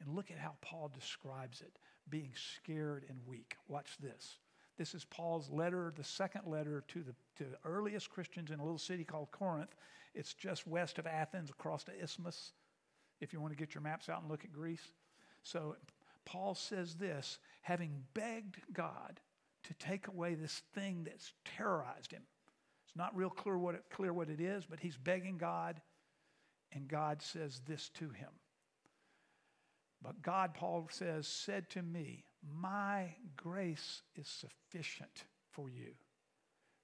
And 0.00 0.14
look 0.14 0.30
at 0.30 0.38
how 0.38 0.54
Paul 0.60 0.90
describes 0.92 1.60
it 1.60 1.78
being 2.08 2.32
scared 2.34 3.04
and 3.08 3.18
weak. 3.26 3.56
Watch 3.68 3.96
this. 4.00 4.38
This 4.76 4.94
is 4.94 5.04
Paul's 5.04 5.50
letter, 5.50 5.92
the 5.96 6.04
second 6.04 6.42
letter 6.46 6.82
to 6.88 7.02
the, 7.02 7.14
to 7.36 7.50
the 7.50 7.58
earliest 7.64 8.10
Christians 8.10 8.50
in 8.50 8.58
a 8.58 8.64
little 8.64 8.78
city 8.78 9.04
called 9.04 9.30
Corinth. 9.30 9.74
It's 10.14 10.34
just 10.34 10.66
west 10.66 10.98
of 10.98 11.06
Athens, 11.06 11.50
across 11.50 11.84
the 11.84 11.92
isthmus, 12.00 12.52
if 13.20 13.32
you 13.32 13.40
want 13.40 13.52
to 13.52 13.58
get 13.58 13.74
your 13.74 13.82
maps 13.82 14.08
out 14.08 14.22
and 14.22 14.30
look 14.30 14.44
at 14.44 14.52
Greece. 14.52 14.90
So 15.42 15.76
Paul 16.24 16.54
says 16.54 16.94
this 16.94 17.38
having 17.62 18.02
begged 18.14 18.60
God 18.72 19.20
to 19.64 19.74
take 19.74 20.08
away 20.08 20.34
this 20.34 20.62
thing 20.74 21.04
that's 21.04 21.32
terrorized 21.44 22.12
him. 22.12 22.22
It's 22.86 22.96
not 22.96 23.16
real 23.16 23.30
clear 23.30 23.58
what 23.58 23.74
it, 23.74 23.84
clear 23.90 24.12
what 24.12 24.28
it 24.28 24.40
is, 24.40 24.66
but 24.66 24.80
he's 24.80 24.96
begging 24.96 25.38
God, 25.38 25.80
and 26.72 26.88
God 26.88 27.22
says 27.22 27.62
this 27.66 27.88
to 27.90 28.10
him 28.10 28.30
but 30.04 30.20
God, 30.20 30.52
Paul 30.52 30.86
says, 30.90 31.26
said 31.26 31.70
to 31.70 31.82
me, 31.82 32.24
My 32.60 33.14
grace 33.36 34.02
is 34.14 34.28
sufficient 34.28 35.24
for 35.50 35.70
you, 35.70 35.94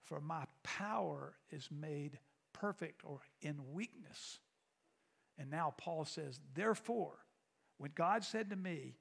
for 0.05 0.21
my 0.23 0.45
power 0.63 1.35
is 1.51 1.69
made 1.71 2.19
perfect 2.55 3.03
or 3.05 3.21
in 3.43 3.57
weakness. 3.73 4.41
And 5.39 5.51
now 5.51 5.75
Paul 5.77 6.07
says, 6.07 6.41
Therefore, 6.55 7.19
when 7.77 7.91
God 7.95 8.25
said 8.25 8.49
to 8.51 8.57
me, 8.57 8.97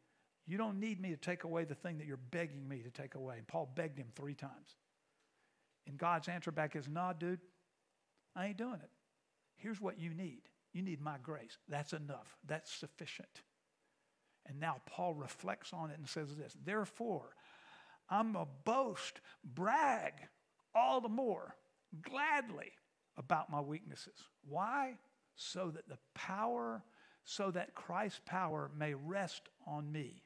You 0.45 0.57
don't 0.57 0.81
need 0.81 0.99
me 0.99 1.11
to 1.11 1.17
take 1.17 1.45
away 1.45 1.63
the 1.63 1.75
thing 1.75 1.97
that 1.99 2.07
you're 2.07 2.17
begging 2.17 2.67
me 2.67 2.81
to 2.81 2.91
take 2.91 3.15
away. 3.15 3.35
And 3.37 3.47
Paul 3.47 3.71
begged 3.73 3.97
him 3.97 4.07
three 4.15 4.35
times. 4.35 4.75
And 5.87 5.97
God's 5.97 6.27
answer 6.27 6.51
back 6.51 6.75
is, 6.75 6.89
Nah, 6.89 7.13
dude, 7.13 7.39
I 8.35 8.47
ain't 8.47 8.57
doing 8.57 8.81
it. 8.83 8.91
Here's 9.55 9.79
what 9.79 9.97
you 9.97 10.13
need 10.13 10.41
you 10.73 10.81
need 10.81 10.99
my 10.99 11.15
grace. 11.23 11.57
That's 11.69 11.93
enough, 11.93 12.35
that's 12.45 12.69
sufficient. 12.69 13.41
And 14.49 14.59
now 14.59 14.81
Paul 14.87 15.13
reflects 15.13 15.71
on 15.71 15.91
it 15.91 15.97
and 15.97 16.09
says 16.09 16.35
this 16.35 16.57
Therefore, 16.65 17.35
I'm 18.09 18.35
a 18.35 18.47
boast, 18.65 19.21
brag 19.43 20.13
all 20.73 20.99
the 20.99 21.09
more 21.09 21.55
gladly 22.01 22.71
about 23.17 23.49
my 23.49 23.61
weaknesses. 23.61 24.17
Why? 24.47 24.97
So 25.35 25.71
that 25.71 25.87
the 25.87 25.97
power, 26.15 26.83
so 27.23 27.51
that 27.51 27.75
Christ's 27.75 28.21
power 28.25 28.71
may 28.77 28.93
rest 28.93 29.43
on 29.65 29.91
me. 29.91 30.23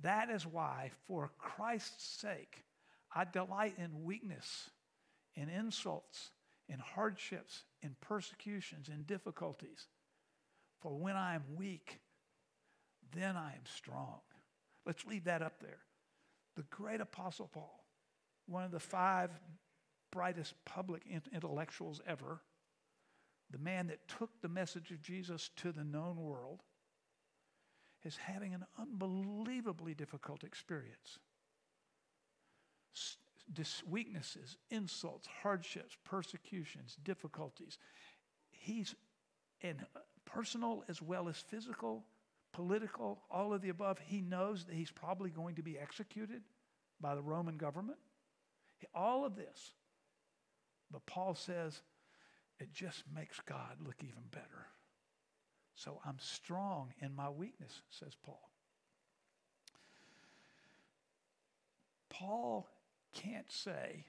That 0.00 0.30
is 0.30 0.46
why, 0.46 0.90
for 1.06 1.30
Christ's 1.38 2.04
sake, 2.04 2.64
I 3.14 3.24
delight 3.24 3.74
in 3.78 4.04
weakness, 4.04 4.70
in 5.34 5.48
insults, 5.48 6.30
in 6.68 6.78
hardships, 6.78 7.64
in 7.82 7.94
persecutions, 8.00 8.88
in 8.88 9.02
difficulties. 9.02 9.86
For 10.80 10.96
when 10.96 11.16
I 11.16 11.34
am 11.34 11.44
weak, 11.54 12.00
then 13.12 13.36
I 13.36 13.52
am 13.52 13.64
strong. 13.64 14.20
Let's 14.86 15.06
leave 15.06 15.24
that 15.24 15.42
up 15.42 15.60
there. 15.60 15.78
The 16.56 16.64
great 16.70 17.00
Apostle 17.00 17.48
Paul, 17.52 17.84
one 18.46 18.64
of 18.64 18.70
the 18.70 18.80
five 18.80 19.30
brightest 20.10 20.54
public 20.64 21.02
intellectuals 21.32 22.00
ever, 22.06 22.40
the 23.50 23.58
man 23.58 23.86
that 23.88 24.06
took 24.08 24.30
the 24.40 24.48
message 24.48 24.90
of 24.90 25.02
Jesus 25.02 25.50
to 25.56 25.72
the 25.72 25.84
known 25.84 26.16
world, 26.16 26.62
is 28.04 28.16
having 28.16 28.52
an 28.54 28.64
unbelievably 28.78 29.94
difficult 29.94 30.42
experience. 30.44 31.18
Dis- 33.52 33.82
weaknesses, 33.88 34.56
insults, 34.70 35.28
hardships, 35.42 35.96
persecutions, 36.04 36.96
difficulties. 37.04 37.78
He's 38.50 38.94
in 39.60 39.76
uh, 39.94 40.00
personal 40.24 40.84
as 40.88 41.00
well 41.00 41.28
as 41.28 41.36
physical, 41.36 42.04
political, 42.52 43.20
all 43.30 43.52
of 43.52 43.62
the 43.62 43.68
above. 43.70 43.98
He 43.98 44.20
knows 44.20 44.64
that 44.64 44.74
he's 44.74 44.90
probably 44.90 45.30
going 45.30 45.56
to 45.56 45.62
be 45.62 45.78
executed 45.78 46.42
by 47.00 47.14
the 47.14 47.22
Roman 47.22 47.56
government. 47.56 47.98
All 48.94 49.24
of 49.24 49.36
this. 49.36 49.72
But 50.90 51.06
Paul 51.06 51.34
says 51.34 51.80
it 52.58 52.72
just 52.72 53.04
makes 53.14 53.40
God 53.40 53.76
look 53.84 53.96
even 54.00 54.24
better. 54.30 54.66
So 55.74 56.00
I'm 56.04 56.18
strong 56.18 56.92
in 57.00 57.14
my 57.14 57.30
weakness, 57.30 57.82
says 57.90 58.12
Paul. 58.24 58.50
Paul 62.10 62.68
can't 63.14 63.50
say, 63.50 64.04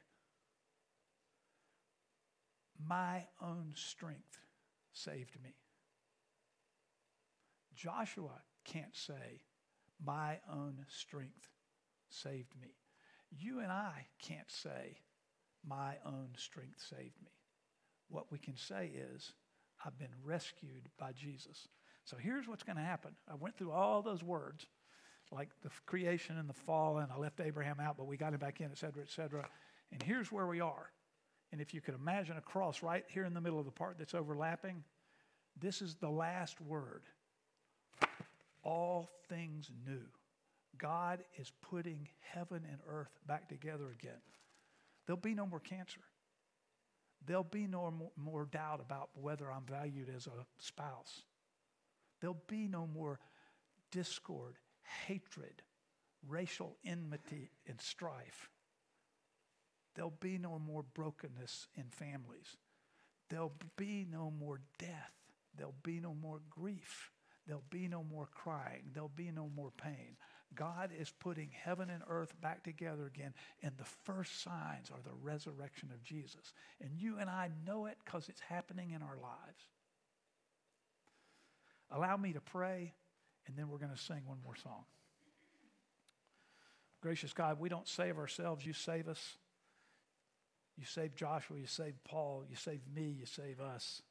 my 2.85 3.25
own 3.41 3.71
strength 3.75 4.39
saved 4.91 5.41
me. 5.41 5.55
Joshua 7.75 8.41
can't 8.65 8.95
say, 8.95 9.41
my 10.03 10.39
own 10.51 10.85
strength 10.87 11.49
saved 12.09 12.53
me. 12.61 12.69
You 13.31 13.59
and 13.59 13.71
I 13.71 14.07
can't 14.21 14.49
say, 14.49 14.97
my 15.65 15.95
own 16.05 16.29
strength 16.35 16.81
saved 16.89 17.21
me. 17.23 17.31
What 18.09 18.31
we 18.31 18.37
can 18.37 18.57
say 18.57 18.91
is, 19.13 19.33
I've 19.85 19.97
been 19.97 20.13
rescued 20.23 20.89
by 20.99 21.11
Jesus. 21.13 21.67
So 22.05 22.17
here's 22.17 22.47
what's 22.47 22.63
going 22.63 22.77
to 22.77 22.83
happen. 22.83 23.11
I 23.29 23.35
went 23.35 23.57
through 23.57 23.71
all 23.71 24.01
those 24.01 24.23
words, 24.23 24.65
like 25.31 25.49
the 25.61 25.69
creation 25.85 26.37
and 26.37 26.49
the 26.49 26.53
fall, 26.53 26.99
and 26.99 27.11
I 27.11 27.17
left 27.17 27.39
Abraham 27.39 27.79
out, 27.79 27.97
but 27.97 28.07
we 28.07 28.17
got 28.17 28.33
him 28.33 28.39
back 28.39 28.61
in, 28.61 28.67
et 28.71 28.77
cetera, 28.77 29.01
et 29.01 29.09
cetera. 29.09 29.47
And 29.91 30.03
here's 30.03 30.31
where 30.31 30.47
we 30.47 30.61
are. 30.61 30.91
And 31.51 31.61
if 31.61 31.73
you 31.73 31.81
could 31.81 31.95
imagine 31.95 32.37
a 32.37 32.41
cross 32.41 32.83
right 32.83 33.05
here 33.07 33.25
in 33.25 33.33
the 33.33 33.41
middle 33.41 33.59
of 33.59 33.65
the 33.65 33.71
part 33.71 33.97
that's 33.97 34.13
overlapping, 34.13 34.83
this 35.59 35.81
is 35.81 35.95
the 35.95 36.09
last 36.09 36.59
word. 36.61 37.03
All 38.63 39.09
things 39.29 39.69
new. 39.85 40.05
God 40.77 41.23
is 41.37 41.51
putting 41.61 42.07
heaven 42.19 42.63
and 42.69 42.79
earth 42.87 43.11
back 43.27 43.47
together 43.47 43.91
again. 43.91 44.21
There'll 45.05 45.19
be 45.19 45.35
no 45.35 45.45
more 45.45 45.59
cancer. 45.59 46.01
There'll 47.25 47.43
be 47.43 47.67
no 47.67 48.11
more 48.17 48.45
doubt 48.45 48.81
about 48.81 49.09
whether 49.13 49.51
I'm 49.51 49.65
valued 49.65 50.09
as 50.13 50.27
a 50.27 50.45
spouse. 50.57 51.23
There'll 52.19 52.41
be 52.47 52.67
no 52.67 52.87
more 52.87 53.19
discord, 53.91 54.55
hatred, 55.07 55.61
racial 56.27 56.77
enmity, 56.85 57.51
and 57.67 57.79
strife. 57.79 58.49
There'll 59.95 60.13
be 60.19 60.37
no 60.37 60.59
more 60.59 60.83
brokenness 60.93 61.67
in 61.75 61.85
families. 61.91 62.57
There'll 63.29 63.53
be 63.77 64.05
no 64.09 64.31
more 64.31 64.61
death. 64.79 65.13
There'll 65.55 65.75
be 65.83 65.99
no 65.99 66.13
more 66.13 66.41
grief. 66.49 67.11
There'll 67.45 67.63
be 67.69 67.87
no 67.87 68.03
more 68.03 68.29
crying. 68.31 68.91
There'll 68.93 69.09
be 69.09 69.31
no 69.31 69.49
more 69.55 69.71
pain. 69.71 70.17
God 70.55 70.91
is 70.97 71.11
putting 71.19 71.49
heaven 71.51 71.89
and 71.89 72.03
earth 72.07 72.33
back 72.41 72.63
together 72.63 73.05
again, 73.07 73.33
and 73.61 73.73
the 73.77 73.83
first 73.83 74.41
signs 74.43 74.91
are 74.91 75.01
the 75.03 75.15
resurrection 75.21 75.89
of 75.91 76.03
Jesus. 76.03 76.53
And 76.79 76.91
you 76.95 77.17
and 77.17 77.29
I 77.29 77.49
know 77.65 77.87
it 77.87 77.97
because 78.03 78.29
it's 78.29 78.39
happening 78.39 78.91
in 78.91 79.01
our 79.01 79.17
lives. 79.21 79.63
Allow 81.91 82.17
me 82.17 82.33
to 82.33 82.41
pray, 82.41 82.93
and 83.47 83.57
then 83.57 83.69
we're 83.69 83.77
going 83.77 83.91
to 83.91 83.97
sing 83.97 84.21
one 84.25 84.39
more 84.43 84.55
song. 84.55 84.85
Gracious 87.01 87.33
God, 87.33 87.59
we 87.59 87.67
don't 87.67 87.87
save 87.87 88.17
ourselves, 88.17 88.65
you 88.65 88.73
save 88.73 89.07
us. 89.07 89.37
You 90.77 90.85
save 90.85 91.15
Joshua, 91.15 91.57
you 91.59 91.67
save 91.67 91.93
Paul, 92.03 92.45
you 92.49 92.55
save 92.55 92.81
me, 92.95 93.15
you 93.19 93.25
save 93.25 93.59
us. 93.59 94.01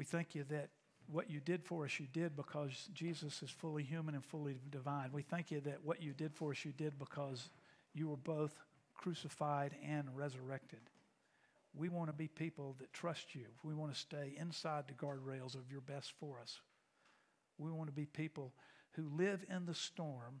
We 0.00 0.06
thank 0.06 0.34
you 0.34 0.44
that 0.44 0.70
what 1.12 1.28
you 1.28 1.40
did 1.40 1.62
for 1.62 1.84
us, 1.84 2.00
you 2.00 2.06
did 2.10 2.34
because 2.34 2.88
Jesus 2.94 3.42
is 3.42 3.50
fully 3.50 3.82
human 3.82 4.14
and 4.14 4.24
fully 4.24 4.56
divine. 4.70 5.10
We 5.12 5.20
thank 5.20 5.50
you 5.50 5.60
that 5.60 5.84
what 5.84 6.02
you 6.02 6.14
did 6.14 6.34
for 6.34 6.52
us, 6.52 6.64
you 6.64 6.72
did 6.72 6.98
because 6.98 7.50
you 7.92 8.08
were 8.08 8.16
both 8.16 8.58
crucified 8.94 9.76
and 9.86 10.08
resurrected. 10.16 10.78
We 11.74 11.90
want 11.90 12.08
to 12.08 12.14
be 12.14 12.28
people 12.28 12.76
that 12.78 12.94
trust 12.94 13.34
you. 13.34 13.44
We 13.62 13.74
want 13.74 13.92
to 13.92 14.00
stay 14.00 14.32
inside 14.38 14.84
the 14.88 14.94
guardrails 14.94 15.54
of 15.54 15.70
your 15.70 15.82
best 15.82 16.14
for 16.18 16.40
us. 16.40 16.62
We 17.58 17.70
want 17.70 17.88
to 17.88 17.94
be 17.94 18.06
people 18.06 18.54
who 18.92 19.06
live 19.14 19.44
in 19.54 19.66
the 19.66 19.74
storm, 19.74 20.40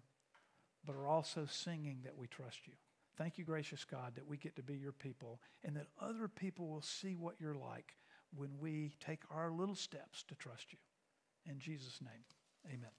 but 0.86 0.96
are 0.96 1.06
also 1.06 1.44
singing 1.44 1.98
that 2.04 2.16
we 2.16 2.28
trust 2.28 2.60
you. 2.66 2.72
Thank 3.18 3.36
you, 3.36 3.44
gracious 3.44 3.84
God, 3.84 4.14
that 4.14 4.26
we 4.26 4.38
get 4.38 4.56
to 4.56 4.62
be 4.62 4.76
your 4.76 4.92
people 4.92 5.38
and 5.62 5.76
that 5.76 5.88
other 6.00 6.28
people 6.28 6.66
will 6.66 6.80
see 6.80 7.14
what 7.14 7.34
you're 7.38 7.54
like 7.54 7.96
when 8.36 8.50
we 8.60 8.92
take 9.04 9.22
our 9.30 9.50
little 9.50 9.74
steps 9.74 10.22
to 10.28 10.34
trust 10.34 10.72
you. 10.72 10.78
In 11.50 11.58
Jesus' 11.58 12.00
name, 12.00 12.24
amen. 12.66 12.90